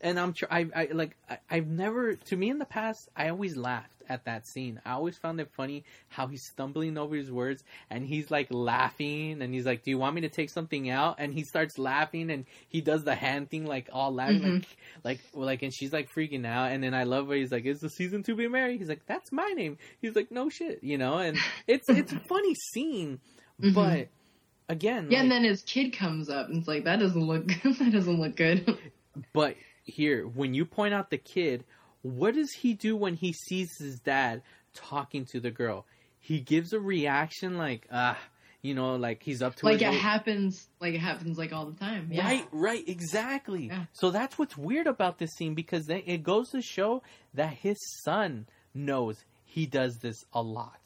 [0.02, 3.30] And I'm tr- I, I like I, I've never to me in the past I
[3.30, 3.56] always
[4.04, 4.80] laughed at that scene.
[4.86, 9.42] I always found it funny how he's stumbling over his words and he's like laughing
[9.42, 12.32] and he's like, "Do you want me to take something out?" And he starts laughing
[12.32, 14.54] and he does the hand thing like all laughing Mhm.
[14.56, 14.68] like
[15.04, 17.80] like like and she's like freaking out and then I love where he's like, "Is
[17.80, 20.98] the season to be married?" He's like, "That's my name." He's like, "No shit," you
[20.98, 21.18] know.
[21.18, 21.38] And
[21.68, 23.20] it's it's a funny scene,
[23.62, 23.74] Mhm.
[23.74, 24.08] but
[24.70, 27.48] again, Yeah, like- and then his kid comes up and it's like that doesn't look
[27.64, 28.78] that doesn't look good.
[29.34, 31.66] But here, when you point out the kid,
[32.04, 34.44] what does he do when he sees his dad
[34.76, 35.86] talking to the girl?
[36.20, 38.18] He gives a reaction like, ah,
[38.62, 39.72] you know, like he's up to it.
[39.72, 42.08] like it happens like it happens like all the time.
[42.12, 42.26] Yeah.
[42.26, 43.68] Right, right, exactly.
[43.68, 43.86] Yeah.
[43.94, 47.02] So that's what's weird about this scene because then it goes to show
[47.34, 50.80] that his son knows he does this a lot.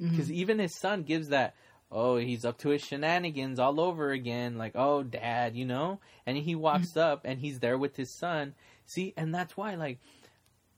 [0.00, 0.10] Mm-hmm.
[0.10, 1.54] Because even his son gives that,
[1.92, 4.58] oh, he's up to his shenanigans all over again.
[4.58, 6.00] Like, oh, dad, you know?
[6.26, 6.98] And he walks Mm-hmm.
[7.12, 8.54] up and he's there with his son.
[8.86, 9.98] See, and that's why, like,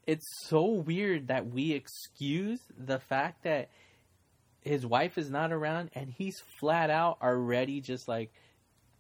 [0.07, 3.71] it's so weird that we excuse the fact that
[4.63, 8.33] his wife is not around and he's flat out already just like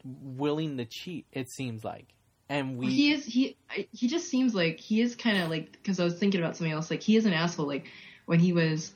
[0.04, 2.06] willing to cheat, it seems like.
[2.48, 2.88] And we.
[2.88, 3.56] He is he
[3.92, 6.72] he just seems like he is kind of like because I was thinking about something
[6.72, 6.90] else.
[6.90, 7.66] Like he is an asshole.
[7.66, 7.86] Like
[8.26, 8.92] when he was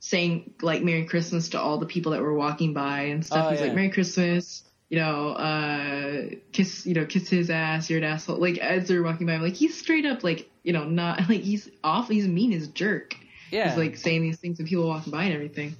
[0.00, 3.46] saying like Merry Christmas to all the people that were walking by and stuff.
[3.46, 3.66] Oh, He's yeah.
[3.66, 4.64] like Merry Christmas.
[4.90, 7.88] You know, uh, kiss you know kiss his ass.
[7.88, 8.38] You're an asshole.
[8.38, 11.40] Like as they're walking by, I'm like he's straight up like you know not like
[11.40, 12.14] he's awful.
[12.14, 13.14] He's mean as jerk.
[13.50, 13.68] Yeah.
[13.68, 15.76] He's like saying these things to people walking by and everything.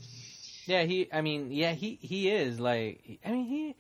[0.66, 1.08] Yeah, he.
[1.12, 3.18] I mean, yeah, he he is like.
[3.24, 3.74] I mean, he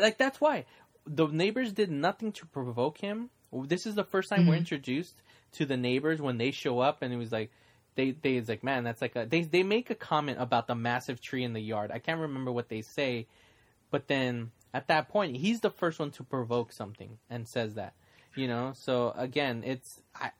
[0.00, 0.64] like that's why
[1.06, 3.30] the neighbors did nothing to provoke him.
[3.52, 4.58] This is the first time we're Mhm.
[4.58, 5.14] introduced
[5.52, 7.50] to the neighbors when they show up, and it was like
[7.96, 10.74] they they it's like man, that's like a they they make a comment about the
[10.76, 11.90] massive tree in the yard.
[11.90, 13.26] I can't remember what they say,
[13.90, 17.92] but then at that point, he's the first one to provoke something and says that.
[18.34, 20.30] You know, so again, it's I,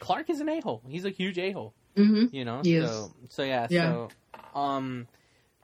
[0.00, 0.82] Clark is an a hole.
[0.88, 1.72] He's a huge a hole.
[1.96, 2.34] Mm-hmm.
[2.34, 2.90] You know, He is.
[2.90, 3.90] so so yeah, Yeah.
[3.92, 4.08] so
[4.54, 5.06] um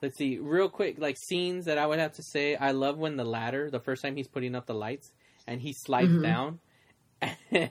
[0.00, 3.16] let's see real quick like scenes that i would have to say i love when
[3.16, 5.12] the ladder the first time he's putting up the lights
[5.46, 6.22] and he slides Mhm.
[6.22, 6.58] down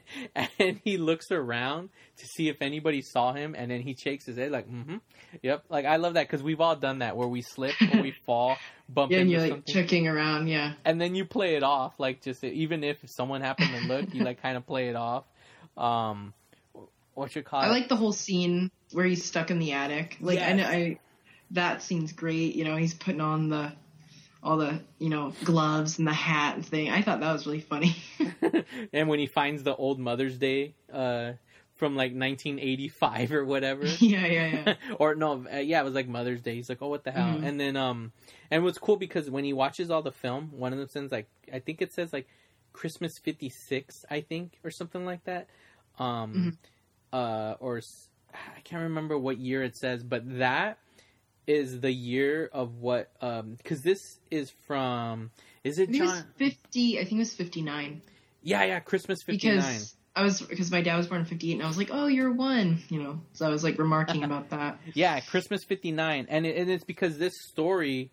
[0.60, 4.38] and he looks around to see if anybody saw him and then he shakes his
[4.38, 4.98] head like mm-hmm
[5.42, 8.12] yep like i love that because we've all done that where we slip or we
[8.26, 8.58] fall
[8.90, 10.48] bump Yeah, and into you're like something checking around.
[10.48, 10.74] Yeah.
[10.86, 14.24] and then you play it off like just even if someone happened to look you
[14.24, 15.26] like kind of play it off
[15.78, 16.34] um
[17.14, 20.18] what you call I it like the whole scene where he's stuck in the attic.
[20.22, 21.00] Like I know I
[21.52, 22.56] that scene's great.
[22.56, 23.74] You know, he's putting on the
[24.44, 26.90] all the you know gloves and the hat and thing.
[26.90, 27.96] I thought that was really funny.
[28.94, 31.34] and when he finds the old Mother's Day uh,
[31.76, 33.86] from like 1985 or whatever.
[34.00, 34.74] yeah, yeah, yeah.
[35.00, 36.56] or no, uh, yeah, it was like Mother's Day.
[36.56, 37.36] He's like, oh, what the hell?
[37.36, 37.44] Mhm.
[37.44, 38.12] And then, um,
[38.50, 41.28] and what's cool because when he watches all the film, one of them says like,
[41.52, 42.28] I think it says like
[42.74, 45.48] Christmas 56, I think, or something like that.
[46.00, 46.58] Um,
[47.12, 47.82] uh, or
[48.34, 50.78] I can't remember what year it says, but that
[51.52, 55.32] is the year of what, um, because this is from,
[55.64, 56.26] is it think it was John?
[56.38, 57.00] fifty.
[57.00, 58.02] I think it was fifty nine.
[58.42, 59.56] Yeah, yeah, Christmas 59.
[59.56, 61.90] Because I was because my dad was born in fifty eight, and I was like,
[61.92, 62.80] oh, you're one.
[62.90, 64.80] You know, so I was like remarking about that.
[64.94, 66.28] Yeah, Christmas 59.
[66.30, 68.12] And, it, and it's because this story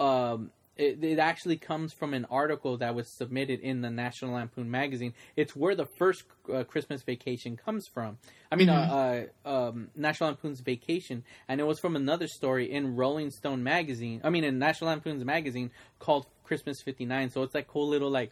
[0.00, 4.70] um it, it actually comes from an article that was submitted in the National Lampoon
[4.70, 5.12] magazine.
[5.36, 6.22] It's where the first
[6.52, 8.18] uh, Christmas Vacation comes from.
[8.50, 9.28] I mean, Mhm.
[9.44, 13.62] uh, uh, um, National Lampoon's Vacation, and it was from another story in Rolling Stone
[13.62, 14.20] magazine.
[14.24, 17.30] I mean, in National Lampoon's magazine called Christmas '59.
[17.30, 18.30] So it's like cool little like,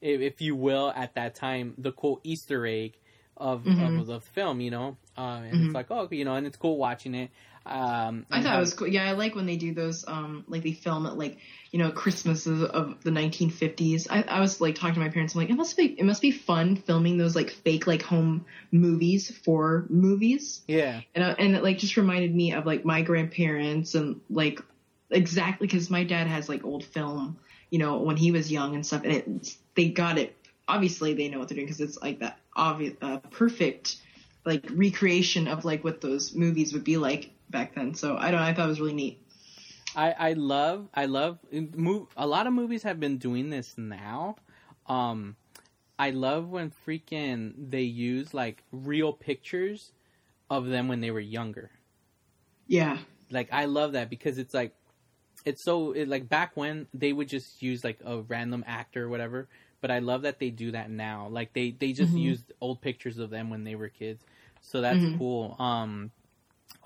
[0.00, 2.94] if, if you will, at that time, the cool Easter egg
[3.36, 3.98] of, Mhm.
[4.00, 4.60] of the film.
[4.60, 5.64] You know, uh, and Mhm.
[5.66, 7.30] it's like oh, you know, and it's cool watching it.
[7.68, 8.88] Um, I thought it was cool.
[8.88, 10.04] Yeah, I like when they do those.
[10.08, 11.38] Um, like they film it like
[11.70, 14.06] you know Christmas of, of the 1950s.
[14.08, 15.34] I, I was like talking to my parents.
[15.34, 18.46] I'm like, it must be it must be fun filming those like fake like home
[18.72, 20.62] movies for movies.
[20.66, 21.02] Yeah.
[21.14, 24.60] And uh, and it like just reminded me of like my grandparents and like
[25.10, 27.38] exactly because my dad has like old film,
[27.70, 29.04] you know, when he was young and stuff.
[29.04, 30.34] And it they got it.
[30.66, 33.96] Obviously, they know what they're doing because it's like that obvious, uh, perfect
[34.44, 37.94] like recreation of like what those movies would be like back then.
[37.94, 38.46] So I don't know.
[38.46, 39.22] I thought it was really neat.
[39.94, 44.36] I, I love I love move a lot of movies have been doing this now.
[44.86, 45.36] Um
[45.98, 49.92] I love when freaking they use like real pictures
[50.50, 51.70] of them when they were younger.
[52.66, 52.98] Yeah.
[53.30, 54.74] Like I love that because it's like
[55.44, 59.08] it's so it, like back when they would just use like a random actor or
[59.08, 59.48] whatever,
[59.80, 61.28] but I love that they do that now.
[61.28, 62.16] Like they they just Mhm.
[62.16, 64.24] use old pictures of them when they were kids.
[64.60, 65.18] So that's Mhm.
[65.18, 65.56] cool.
[65.58, 66.10] Um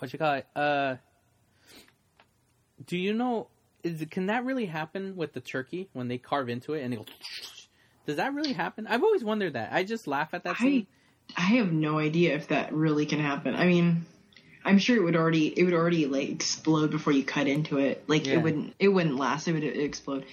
[0.02, 0.46] what you call it?
[0.56, 0.96] Uh
[2.86, 3.46] do you know
[3.84, 6.96] is can that really happen with the turkey when they carve into it and it
[6.96, 7.68] goes
[8.04, 8.88] does that really happen?
[8.88, 9.72] I've always wondered that.
[9.72, 10.88] I just laugh at that scene.
[11.36, 13.54] I I have no idea if that really can happen.
[13.54, 14.04] I mean,
[14.64, 18.02] I'm sure it would already it would already like explode before you cut into it.
[18.08, 18.34] Like Yeah.
[18.34, 19.46] it wouldn't it wouldn't last.
[19.46, 20.26] It would explode.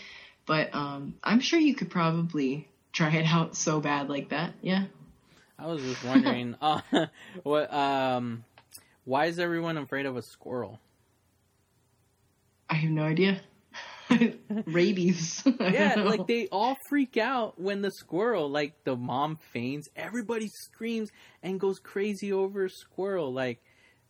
[0.47, 4.53] But um, I'm sure you could probably try it out so bad like that.
[4.63, 4.85] Yeah.
[5.59, 6.79] I was just wondering, uh,
[7.43, 8.45] what, um,
[9.09, 10.79] why is everyone afraid of a squirrel?
[12.69, 13.41] I have no idea.
[14.67, 15.43] Rabies.
[15.59, 21.09] Yeah, like they all freak out when the squirrel, like the mom faints, everybody screams
[21.41, 23.33] and goes crazy over a squirrel.
[23.33, 23.63] Like,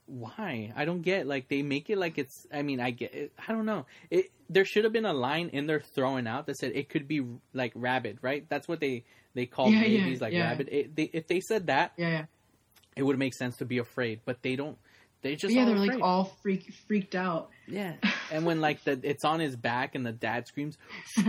[0.05, 0.73] why?
[0.75, 1.25] I don't get.
[1.27, 2.45] Like they make it like it's.
[2.53, 3.13] I mean, I get.
[3.13, 3.85] It, I don't know.
[4.09, 7.07] It there should have been a line in there throwing out that said it could
[7.07, 8.45] be like rabid, right?
[8.49, 10.49] That's what they they call Yeah, yeah, like yeah.
[10.49, 10.67] rabid.
[10.69, 12.25] It, they, if they said that, yeah, yeah.
[12.97, 14.77] it would make sense to be afraid, but they don't.
[15.21, 15.95] They just But yeah, they're afraid.
[15.95, 17.49] like all freak freaked out.
[17.67, 17.95] Yeah,
[18.31, 20.77] and when like the it's on his back and the dad screams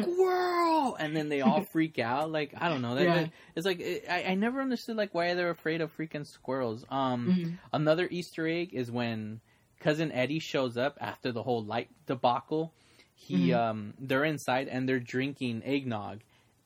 [0.05, 2.31] squirrel, and then they all freak out.
[2.31, 2.95] Like I don't know.
[2.95, 3.15] That, Yeah.
[3.15, 6.85] that- it's like it, I I never understood like why they're afraid of freaking squirrels.
[6.91, 7.59] Um, Mhm.
[7.73, 9.41] another Easter egg is when
[9.81, 12.73] cousin Eddie shows up after the whole light debacle.
[13.15, 13.57] He Mhm.
[13.59, 16.21] um they're inside and they're drinking eggnog,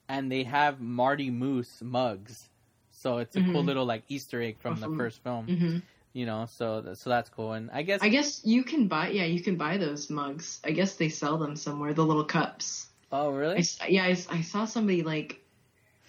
[0.09, 2.49] and they have Marty Moose mugs.
[2.91, 3.67] So it's a cool Mhm.
[3.67, 5.83] little like Easter egg from the first film.
[6.15, 7.53] You know, so so that's cool.
[7.53, 9.09] And I guess I guess you can buy.
[9.09, 10.61] Yeah, you can buy those mugs.
[10.65, 11.93] I guess they sell them somewhere.
[11.93, 12.87] The little cups.
[13.11, 13.65] Oh, really?
[13.83, 15.41] I yeah, I saw somebody like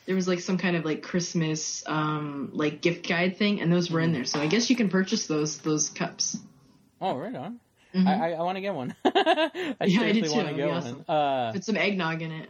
[0.06, 3.90] there was like some kind of like Christmas um like gift guide thing, and those
[3.90, 4.26] were in there.
[4.26, 6.38] So I guess you can purchase those those cups.
[7.02, 7.60] Oh, right on.
[7.96, 8.08] Mhm.
[8.08, 8.94] I, I, I want to get one.
[9.06, 9.12] I
[9.56, 10.36] Yeah, I seriously did too.
[10.36, 10.78] want to get one.
[10.78, 11.06] awesome.
[11.08, 12.50] Uh, Put some eggnog in it.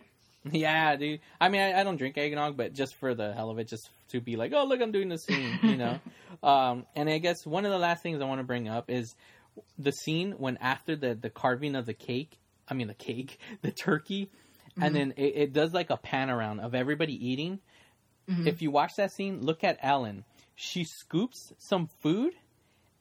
[0.51, 1.19] Yeah, dude.
[1.39, 3.89] I mean, I, I don't drink eggnog, but just for the hell of it, just
[4.09, 5.99] to be like, oh, look, I'm doing this scene, you know.
[6.43, 9.15] um, and I guess one of the last things I want to bring up is
[9.79, 12.37] the scene when after the the carving of the cake.
[12.67, 14.29] I mean, the cake, the turkey,
[14.77, 14.85] Mhm.
[14.85, 17.59] and then it, it does like a pan around of everybody eating.
[18.29, 18.47] Mhm.
[18.47, 20.25] If you watch that scene, look at Ellen.
[20.55, 22.33] She scoops some food,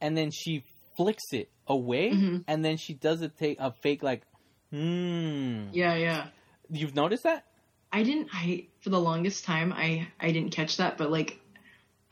[0.01, 0.63] and then she
[0.97, 2.45] flicks it away, Mhm.
[2.47, 4.23] and then she does a, take a fake like,
[4.71, 5.69] hmm.
[5.73, 6.27] Yeah, yeah.
[6.71, 7.45] You've noticed that?
[7.93, 8.29] I didn't.
[8.33, 11.39] I for the longest time I I didn't catch that, but like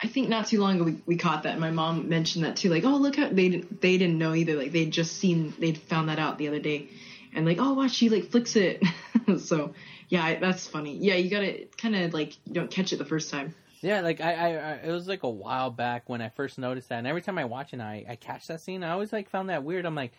[0.00, 1.53] I think not too long ago we, we caught that.
[1.53, 2.68] and My mom mentioned that too.
[2.70, 4.55] Like, oh look how they didn't- they didn't know either.
[4.57, 6.88] Like they'd just seen they'd found that out the other day,
[7.34, 8.82] and like oh watch she like flicks it.
[9.38, 9.74] so
[10.09, 10.96] yeah, I, that's funny.
[10.96, 13.55] Yeah, you gotta kind of like you don't catch it the first time.
[13.80, 16.90] Yeah, like I, I, I, it was like a while back when I first noticed
[16.90, 18.84] that, and every time I watch it, and I, I catch that scene.
[18.84, 19.84] I always like found that weird.
[19.86, 20.12] I'm like,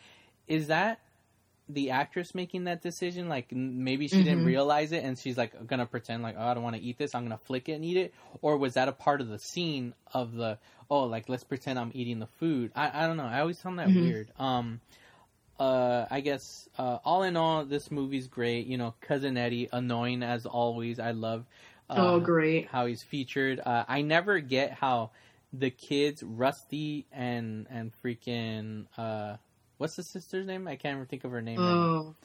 [0.48, 1.00] is that
[1.74, 3.30] the actress making that decision?
[3.30, 4.46] Like maybe she didn't Mhm.
[4.46, 7.16] realize it, and she's like gonna pretend like, oh, I don't want to eat this.
[7.16, 9.94] I'm gonna flick it and eat it, or was that a part of the scene
[10.14, 10.58] of the
[10.90, 12.72] oh, like let's pretend I'm eating the food?
[12.76, 13.26] I, I don't know.
[13.26, 13.96] I always found that Mhm.
[13.96, 14.32] weird.
[14.40, 14.80] Um,
[15.60, 18.68] uh, I guess uh, all in all, this movie's great.
[18.68, 21.00] You know, cousin Eddie, annoying as always.
[21.00, 21.46] I love.
[21.90, 22.68] Uh, Oh, great.
[22.68, 23.60] How he's featured.
[23.64, 25.12] Uh, I never get how
[25.52, 29.38] the kids, Rusty and and freaking uh,
[29.84, 30.66] what's the sister's name?
[30.66, 31.60] I can't even think of her name.
[31.60, 32.16] Oh,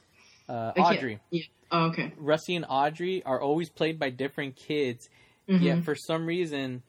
[0.48, 1.18] uh, Audrey.
[1.30, 1.42] Yeah.
[1.72, 2.12] Oh, okay.
[2.16, 5.08] Rusty and Audrey are always played by different kids.
[5.48, 5.62] Mhm.
[5.62, 6.84] Yet for some reason,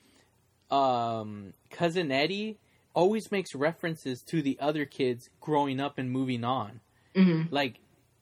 [0.70, 2.60] um, cousin Eddie
[2.94, 6.82] always makes references to the other kids growing up and moving on.
[7.16, 7.52] Mhm.
[7.52, 7.80] Like,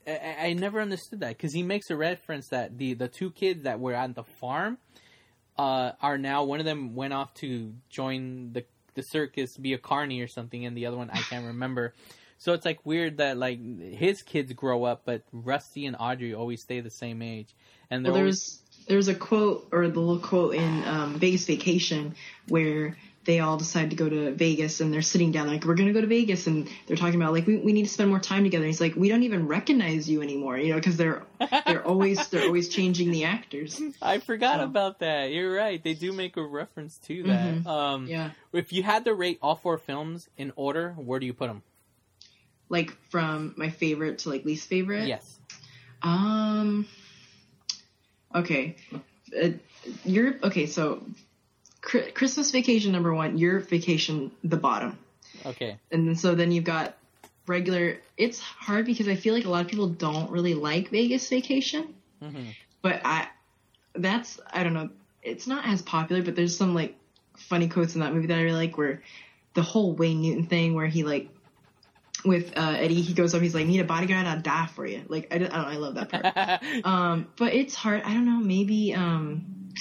[0.08, 3.64] I, I never understood that because he makes a reference that the the two kids
[3.64, 4.78] that were on the farm
[5.58, 9.78] uh, are now one of them went off to join the the circus, be a
[9.78, 11.94] carny or something, and the other one I can't remember.
[12.38, 16.62] So it's like weird that like his kids grow up, but Rusty and Audrey always
[16.62, 17.56] stay the same age.
[17.90, 22.16] And Well, they're there's there's a quote or the little quote in um, Vegas Vacation
[22.48, 25.92] where they all decide to go to Vegas and they're sitting down like we're gonna
[25.92, 28.44] go to Vegas and they're talking about like we, we need to spend more time
[28.44, 28.64] together.
[28.64, 31.24] And he's like we don't even recognize you anymore, you know, because they're
[31.66, 33.82] they're always they're always changing the actors.
[34.02, 35.32] I forgot about that.
[35.32, 35.84] You're right.
[35.84, 37.56] They do make a reference to that.
[37.56, 37.68] Mhm.
[37.68, 38.30] Um, Yeah.
[38.54, 41.64] If you had to rate all four films in order, where do you put them?
[42.70, 45.08] Like from my favorite to like least favorite.
[45.08, 45.38] Yes.
[46.02, 46.88] Um.
[48.34, 48.76] Okay.
[49.42, 49.50] Uh,
[50.04, 50.66] your okay.
[50.66, 51.04] So,
[51.82, 53.38] Christmas Vacation number one.
[53.38, 54.98] Your Vacation the bottom,
[55.46, 55.78] Okay.
[55.92, 56.98] and then so then you've got
[57.48, 58.00] regular.
[58.18, 61.94] It's hard because I feel like a lot of people don't really like Vegas Vacation,
[62.22, 62.50] Mm-hmm.
[62.82, 63.28] but I.
[63.96, 64.90] That's I don't know.
[65.24, 66.96] It's not as popular, but there's some like
[67.36, 68.78] funny quotes in that movie that I really like.
[68.78, 69.02] Where
[69.56, 71.30] the whole Wayne Newton thing, where he like
[72.26, 74.26] with uh, Eddie, he goes up, he's like, "Need a bodyguard?
[74.26, 76.64] I'll die for you." Like I, don't, I don't I love that part.
[76.86, 78.02] um, but it's hard.
[78.04, 78.40] I don't know.
[78.40, 79.72] Maybe um,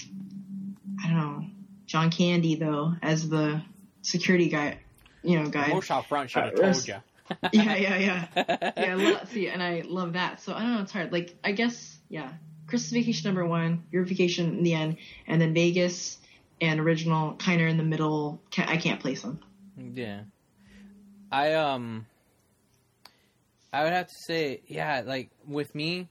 [1.03, 1.45] I don't know.
[1.87, 3.63] John Candy though, as the
[4.03, 4.79] security guy,
[5.23, 5.69] you know, guy.
[5.69, 6.95] Mosh out front should have Uh, told you.
[7.53, 8.73] yeah, yeah, yeah, yeah.
[8.77, 10.41] I lo- see, and I love that.
[10.41, 10.83] So I don't know.
[10.83, 11.13] It's hard.
[11.13, 12.33] Like I guess, yeah.
[12.67, 14.97] Christmas Vacation number one, Your Vacation in the end,
[15.29, 16.19] and then Vegas
[16.61, 18.43] and original kind of in the middle.
[18.53, 19.39] Ca- I can't place them.
[19.77, 20.23] Yeah.
[21.31, 22.07] I um
[23.73, 26.09] I would have to say, yeah, like with me,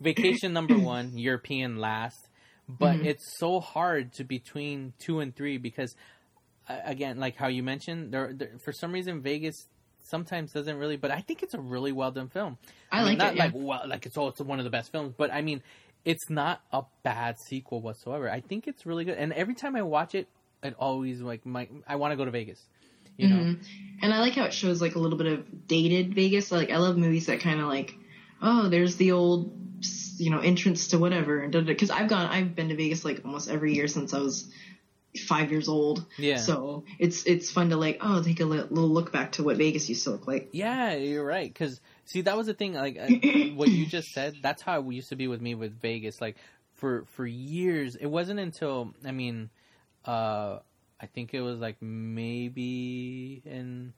[0.00, 2.28] vacation number one, European last.
[2.68, 3.06] But Mhm.
[3.06, 5.94] it's so hard to between two and three because,
[6.68, 9.66] uh, again, like how you mentioned, there, there for some reason Vegas
[10.04, 10.96] sometimes doesn't really.
[10.96, 12.58] But I think it's a really well done film.
[12.90, 13.44] I mean, like not it, yeah.
[13.44, 15.62] like well, like it's also one of the best films, but I mean,
[16.04, 18.30] it's not a bad sequel whatsoever.
[18.30, 20.28] I think it's really good, and every time I watch it,
[20.62, 22.68] it always like my I want to go to Vegas.
[23.16, 23.64] You know, Mhm.
[24.02, 26.50] And I like how it shows like a little bit of dated Vegas.
[26.50, 27.94] Like I love movies that kind of like,
[28.40, 29.56] oh, there's the old,
[30.18, 31.38] you know, entrance to whatever.
[31.40, 34.50] And because I've gone, I've been to Vegas like almost every year since I was
[35.28, 36.04] five years old.
[36.18, 36.38] Yeah.
[36.38, 39.56] So it's it's fun to like, oh, take a li- little look back to what
[39.56, 40.48] Vegas used to look like.
[40.52, 41.52] Yeah, you're right.
[41.52, 42.74] Because see, that was the thing.
[42.74, 43.06] Like uh,
[43.54, 44.34] what you just said.
[44.42, 46.20] That's how it used to be with me with Vegas.
[46.20, 46.36] Like
[46.74, 49.50] for for years, it wasn't until I mean,
[50.04, 50.58] uh,
[51.02, 53.92] I think it was like maybe in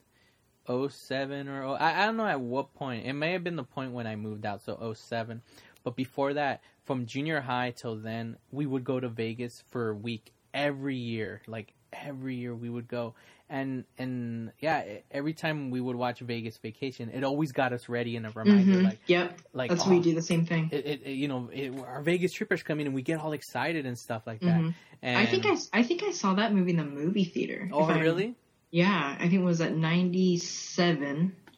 [0.66, 3.06] 07 or oh, I, I don't know at what point.
[3.06, 5.42] It may have been the point when I moved out, so 07.
[5.82, 9.94] But before that, from junior high till then, we would go to Vegas for a
[9.94, 11.42] week every year.
[11.46, 13.14] Like every year we would go.
[13.50, 18.16] And and yeah, every time we would watch Vegas Vacation, it always got us ready
[18.16, 18.84] and a reminder Mhm.
[18.84, 19.38] like yep.
[19.52, 20.70] like That's oh, we do the same thing.
[20.72, 23.84] It, it, you know, it, our Vegas trippers come in and we get all excited
[23.84, 24.60] and stuff like that.
[24.60, 24.74] Mhm.
[25.02, 27.68] And I think I, I think I saw that movie in the movie theater.
[27.70, 28.34] Oh, really?
[28.70, 31.32] Yeah, I think it was at 97.
[31.36, 31.52] I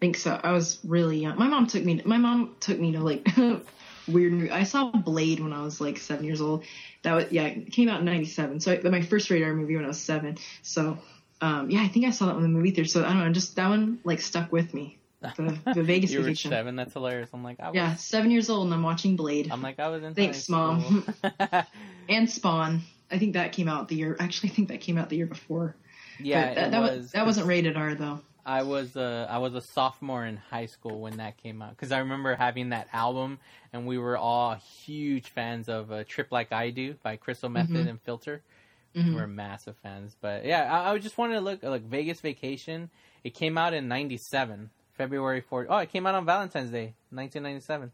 [0.00, 0.38] think so.
[0.42, 1.38] I was really young.
[1.38, 1.98] My mom took me.
[1.98, 3.26] To, My mom took me to like
[4.08, 4.50] weird.
[4.50, 6.64] I saw Blade when I was like seven years old.
[7.02, 8.60] That was yeah, it came out in 97.
[8.60, 10.36] So I, my first radar movie when I was seven.
[10.62, 10.98] So
[11.42, 12.88] um, yeah, I think I saw that one in the movie theater.
[12.88, 14.98] So I don't know, just that one like stuck with me.
[15.20, 16.50] The, the Vegas you were vacation.
[16.50, 16.76] seven.
[16.76, 17.30] That's hilarious.
[17.34, 19.48] I'm like, I was, Yeah, seven years old and I'm watching Blade.
[19.50, 20.14] I'm like, I was in.
[20.14, 21.04] Thanks, mom.
[22.08, 22.82] and Spawn.
[23.10, 24.16] I think that came out the year.
[24.18, 25.76] Actually, I think that came out the year before.
[26.18, 27.12] Yeah, But that, that was.
[27.12, 28.20] that wasn't rated R though.
[28.44, 31.92] I was uh, I was a sophomore in high school when that came out because
[31.92, 33.38] I remember having that album
[33.72, 37.86] and we were all huge fans of uh, "Trip Like I Do" by Crystal Method
[37.86, 37.90] Mhm.
[37.90, 38.42] and Filter.
[38.94, 39.14] Mhm.
[39.14, 42.90] We're massive fans, but yeah, I, I just wanted to look like Vegas Vacation.
[43.24, 45.66] It came out in '97, February 4th.
[45.70, 47.92] Oh, it came out on Valentine's Day, 1997.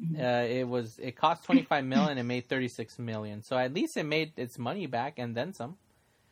[0.00, 0.20] Mm-hmm.
[0.20, 3.42] Uh, it was it cost 25 million and made 36 million.
[3.42, 5.76] So at least it made its money back and then some.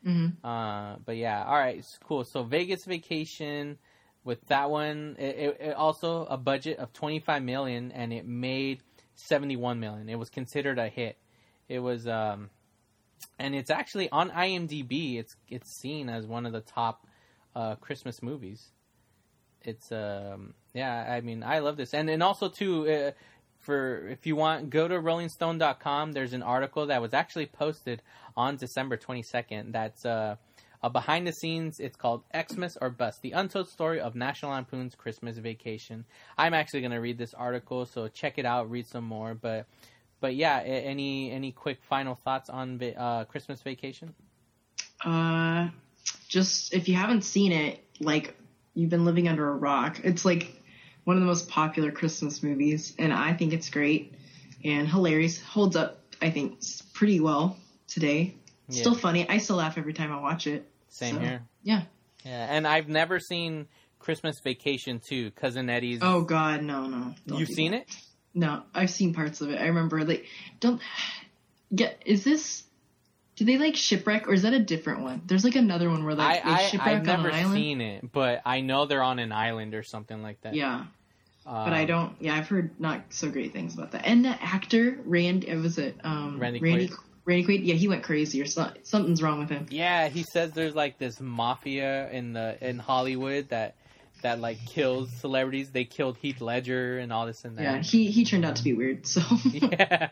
[0.05, 0.37] Mhm.
[0.43, 2.23] Uh, but yeah, all right, cool.
[2.23, 3.77] So Vegas Vacation,
[4.23, 8.79] with that one, it, it, it also a budget of 25 million and it made
[9.15, 10.07] 71 million.
[10.09, 11.17] It was considered a hit.
[11.67, 12.49] It was, um,
[13.37, 15.17] and it's actually on IMDb.
[15.19, 17.05] It's it's seen as one of the top
[17.55, 18.71] uh, Christmas movies.
[19.61, 22.89] It's um yeah, I mean I love this, and and also too.
[22.89, 23.11] Uh,
[23.59, 26.13] for if you want, go to RollingStone.com.
[26.13, 28.01] There's an article that was actually posted
[28.37, 29.73] on December 22nd.
[29.73, 30.37] That's uh,
[30.81, 31.79] a behind the scenes.
[31.79, 36.05] It's called Xmas or Bust: The Untold Story of National Lampoon's Christmas Vacation.
[36.37, 39.33] I'm actually going to read this article, so check it out, read some more.
[39.33, 39.67] But
[40.19, 44.13] but yeah, any any quick final thoughts on uh, Christmas Vacation?
[45.03, 45.69] Uh,
[46.27, 48.35] just if you haven't seen it, like
[48.73, 50.01] you've been living under a rock.
[50.03, 50.61] It's like
[51.03, 54.13] one of the most popular Christmas movies, and I think it's great
[54.63, 55.41] and hilarious.
[55.41, 56.59] Holds up, I think,
[56.93, 57.57] pretty well
[57.87, 58.35] today.
[58.67, 58.81] Yeah.
[58.81, 59.27] Still funny.
[59.27, 60.69] I still laugh every time I watch it.
[60.89, 61.41] Same So, here.
[61.63, 61.83] Yeah.
[62.25, 63.67] Yeah, and I've never seen
[63.97, 65.31] Christmas Vacation too.
[65.31, 65.99] Cousin Eddie's.
[66.01, 67.15] Oh God, no, no.
[67.25, 67.81] You've seen that.
[67.81, 67.95] it?
[68.33, 69.59] No, I've seen parts of it.
[69.59, 70.25] I remember like,
[70.59, 70.81] don't
[71.73, 72.01] get.
[72.05, 72.63] Is this?
[73.35, 75.21] Do they like shipwreck, or is that a different one?
[75.25, 77.53] There's like another one where like they I, I, shipwreck I've on never an island.
[77.55, 80.55] seen it, but I know they're on an island or something like that.
[80.55, 80.85] Yeah.
[81.45, 82.15] but I Um, don't.
[82.19, 84.05] Yeah, I've heard not so great things about that.
[84.05, 86.97] And the actor Rand, it was it um Randy Randy Quaid.
[87.25, 87.65] Randy Quaid.
[87.65, 89.67] Yeah, he went crazy or so, something's wrong with him.
[89.69, 93.75] Yeah, he says there's like this mafia in the in Hollywood that
[94.21, 95.71] that like kills celebrities.
[95.71, 97.63] They killed Heath Ledger and all this and that.
[97.63, 99.05] Yeah, he he turned out to be weird.
[99.05, 100.09] So yeah,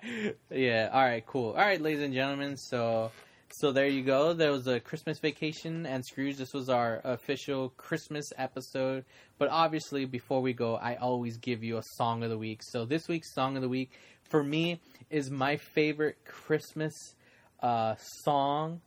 [0.49, 0.89] yeah.
[0.91, 1.49] All right, cool.
[1.49, 2.57] All right, ladies and gentlemen.
[2.57, 3.11] So,
[3.51, 4.33] so there you go.
[4.33, 6.37] There was a Christmas vacation and Scrooge.
[6.37, 9.05] This was our official Christmas episode.
[9.37, 12.61] But obviously, before we go, I always give you a song of the week.
[12.63, 13.91] So this week's song of the week
[14.23, 14.79] for me
[15.09, 16.93] is my favorite Christmas
[17.61, 18.81] uh, song.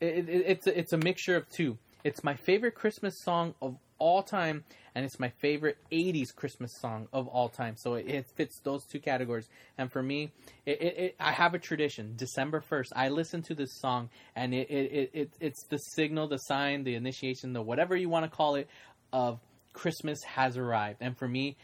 [0.00, 1.78] It, it, it's it's a mixture of two.
[2.02, 4.64] It's my favorite Christmas song of all time,
[4.94, 7.76] and it's my favorite '80s Christmas song of all time.
[7.76, 9.48] So it, it fits those two categories.
[9.78, 10.30] And for me,
[10.66, 12.14] it, it, I have a tradition.
[12.16, 16.28] December first, I listen to this song, and it, it, it, it it's the signal,
[16.28, 18.68] the sign, the initiation, the whatever you want to call it,
[19.12, 19.40] of
[19.74, 20.98] Christmas has arrived.
[21.00, 21.56] And for me,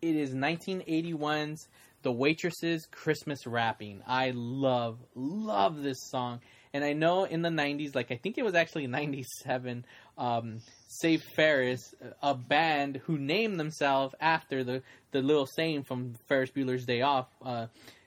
[0.00, 1.66] it is 1981's
[2.02, 4.02] The Waitresses' Christmas Wrapping.
[4.06, 6.40] I love, love this song.
[6.72, 9.84] And I know in the 90s, like I think it was actually 97,
[10.18, 10.58] um,
[10.88, 16.84] Save Ferris, a band who named themselves after the, the little saying from Ferris Bueller's
[16.84, 17.66] Day Off, uh,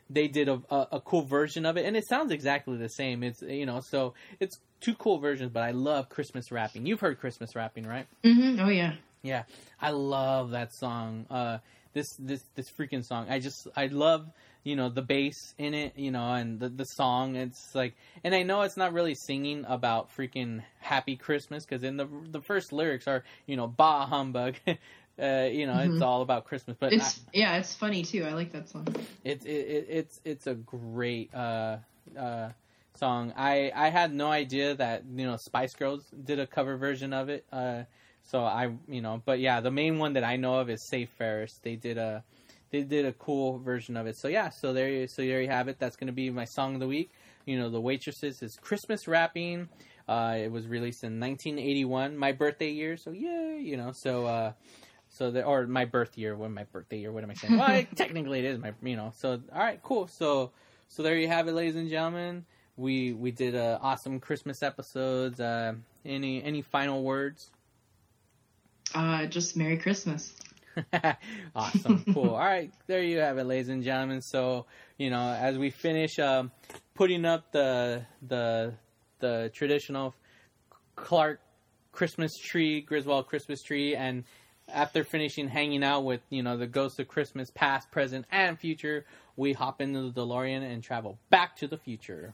[0.09, 1.85] they did a, a, a cool version of it.
[1.85, 3.23] And it sounds exactly the same.
[3.23, 6.85] It's, you know, so it's two cool versions, but I love Christmas wrapping.
[6.85, 8.07] You've heard Christmas wrapping, right?
[8.23, 8.59] Mm-hmm.
[8.59, 8.93] oh yeah.
[9.23, 9.43] Yeah,
[9.79, 11.27] I love that song.
[11.29, 11.59] Uh,
[11.93, 13.27] this this this freaking song.
[13.29, 14.25] I just I love
[14.63, 17.35] you know the bass in it, you know, and the the song.
[17.35, 21.97] It's like, and I know it's not really singing about freaking Happy Christmas because in
[21.97, 24.55] the the first lyrics are you know bah humbug.
[24.67, 26.01] uh, you know, it's Mhm.
[26.01, 28.23] all about Christmas, but It's yeah, it's funny too.
[28.23, 28.87] I like that song.
[29.23, 31.77] it's it, it, it's it's a great uh,
[32.17, 32.49] uh,
[32.95, 33.33] song.
[33.35, 37.29] I I had no idea that you know Spice Girls did a cover version of
[37.29, 37.45] it.
[37.51, 37.83] Uh,
[38.23, 41.09] so I you know, but yeah, the main one that I know of is Save
[41.09, 41.59] Ferris.
[41.63, 42.23] They did a
[42.71, 44.17] they did a cool version of it.
[44.17, 45.77] So yeah, so there you so there you have it.
[45.79, 47.11] That's gonna be my song of the week.
[47.45, 49.69] You know, the waitresses is Christmas wrapping.
[50.07, 52.97] Uh, it was released in 1981, my birthday year.
[52.97, 54.25] So yeah, you know, so.
[54.25, 54.53] Uh,
[55.13, 57.57] so the or my birth year, when my birthday year, what am I saying?
[57.57, 59.11] Well, I- technically it is my, you know.
[59.17, 60.07] So all right, cool.
[60.07, 60.51] So
[60.87, 62.45] so there you have it, ladies and gentlemen.
[62.77, 65.39] We we did uh, awesome Christmas episodes.
[65.39, 65.73] Uh,
[66.05, 67.51] any any final words?
[68.95, 70.33] Uh, just Merry Christmas.
[71.55, 72.29] awesome, cool.
[72.29, 74.21] All right, there you have it, ladies and gentlemen.
[74.21, 74.65] So
[74.97, 76.51] you know, as we finish um,
[76.95, 78.73] putting up the the
[79.19, 80.13] the traditional
[80.95, 81.39] Clark
[81.91, 84.23] Christmas tree, Griswold Christmas tree, and
[84.67, 89.05] after finishing hanging out with you know the ghosts of Christmas, past, present, and future,
[89.35, 92.33] we hop into the DeLorean and travel back to the future.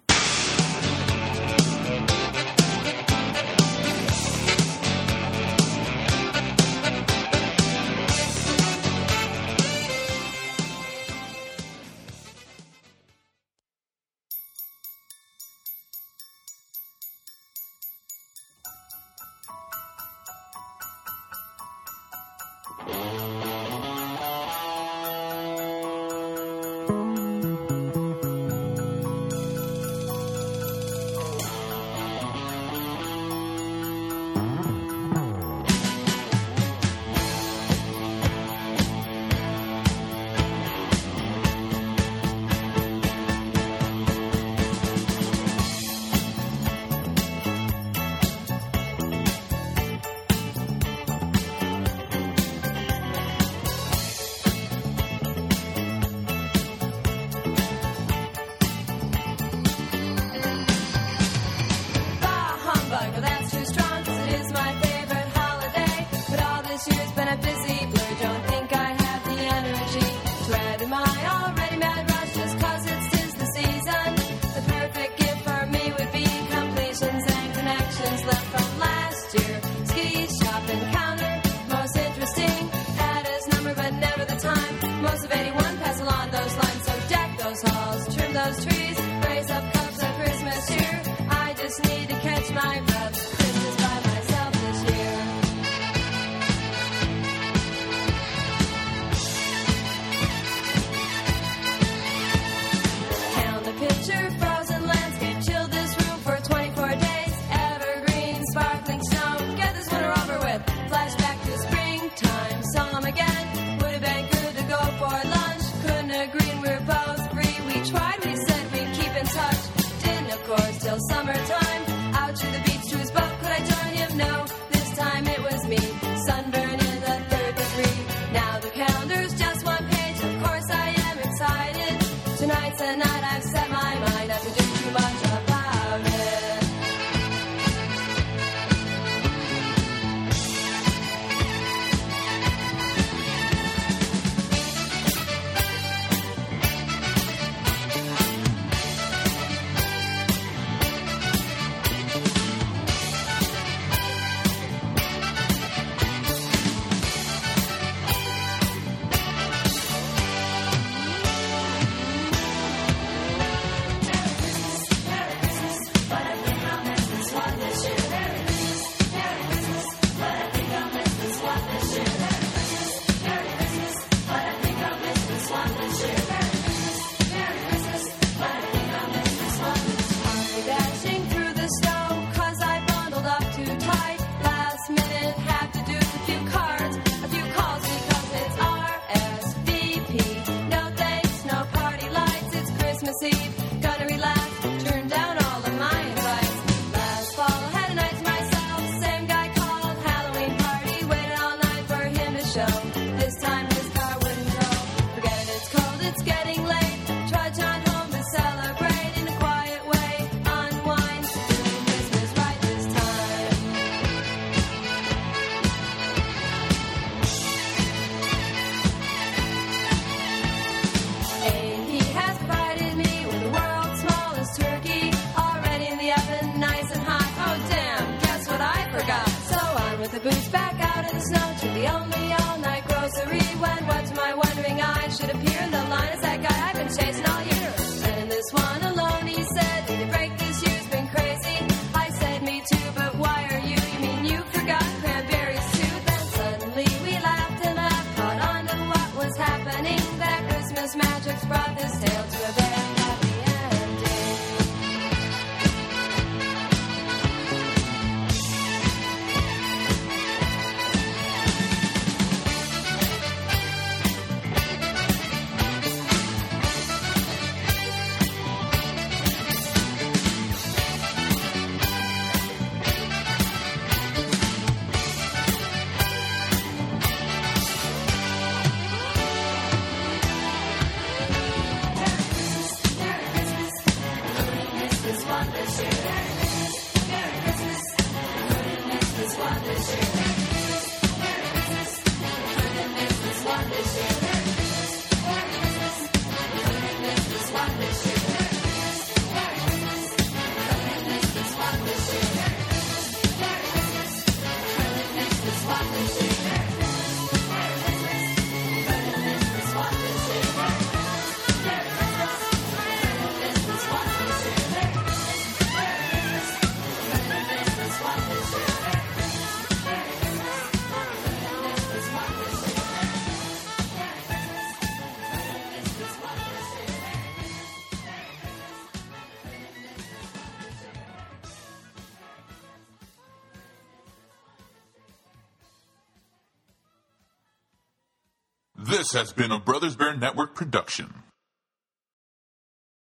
[339.08, 341.17] This has been a Brothers Bear Network production.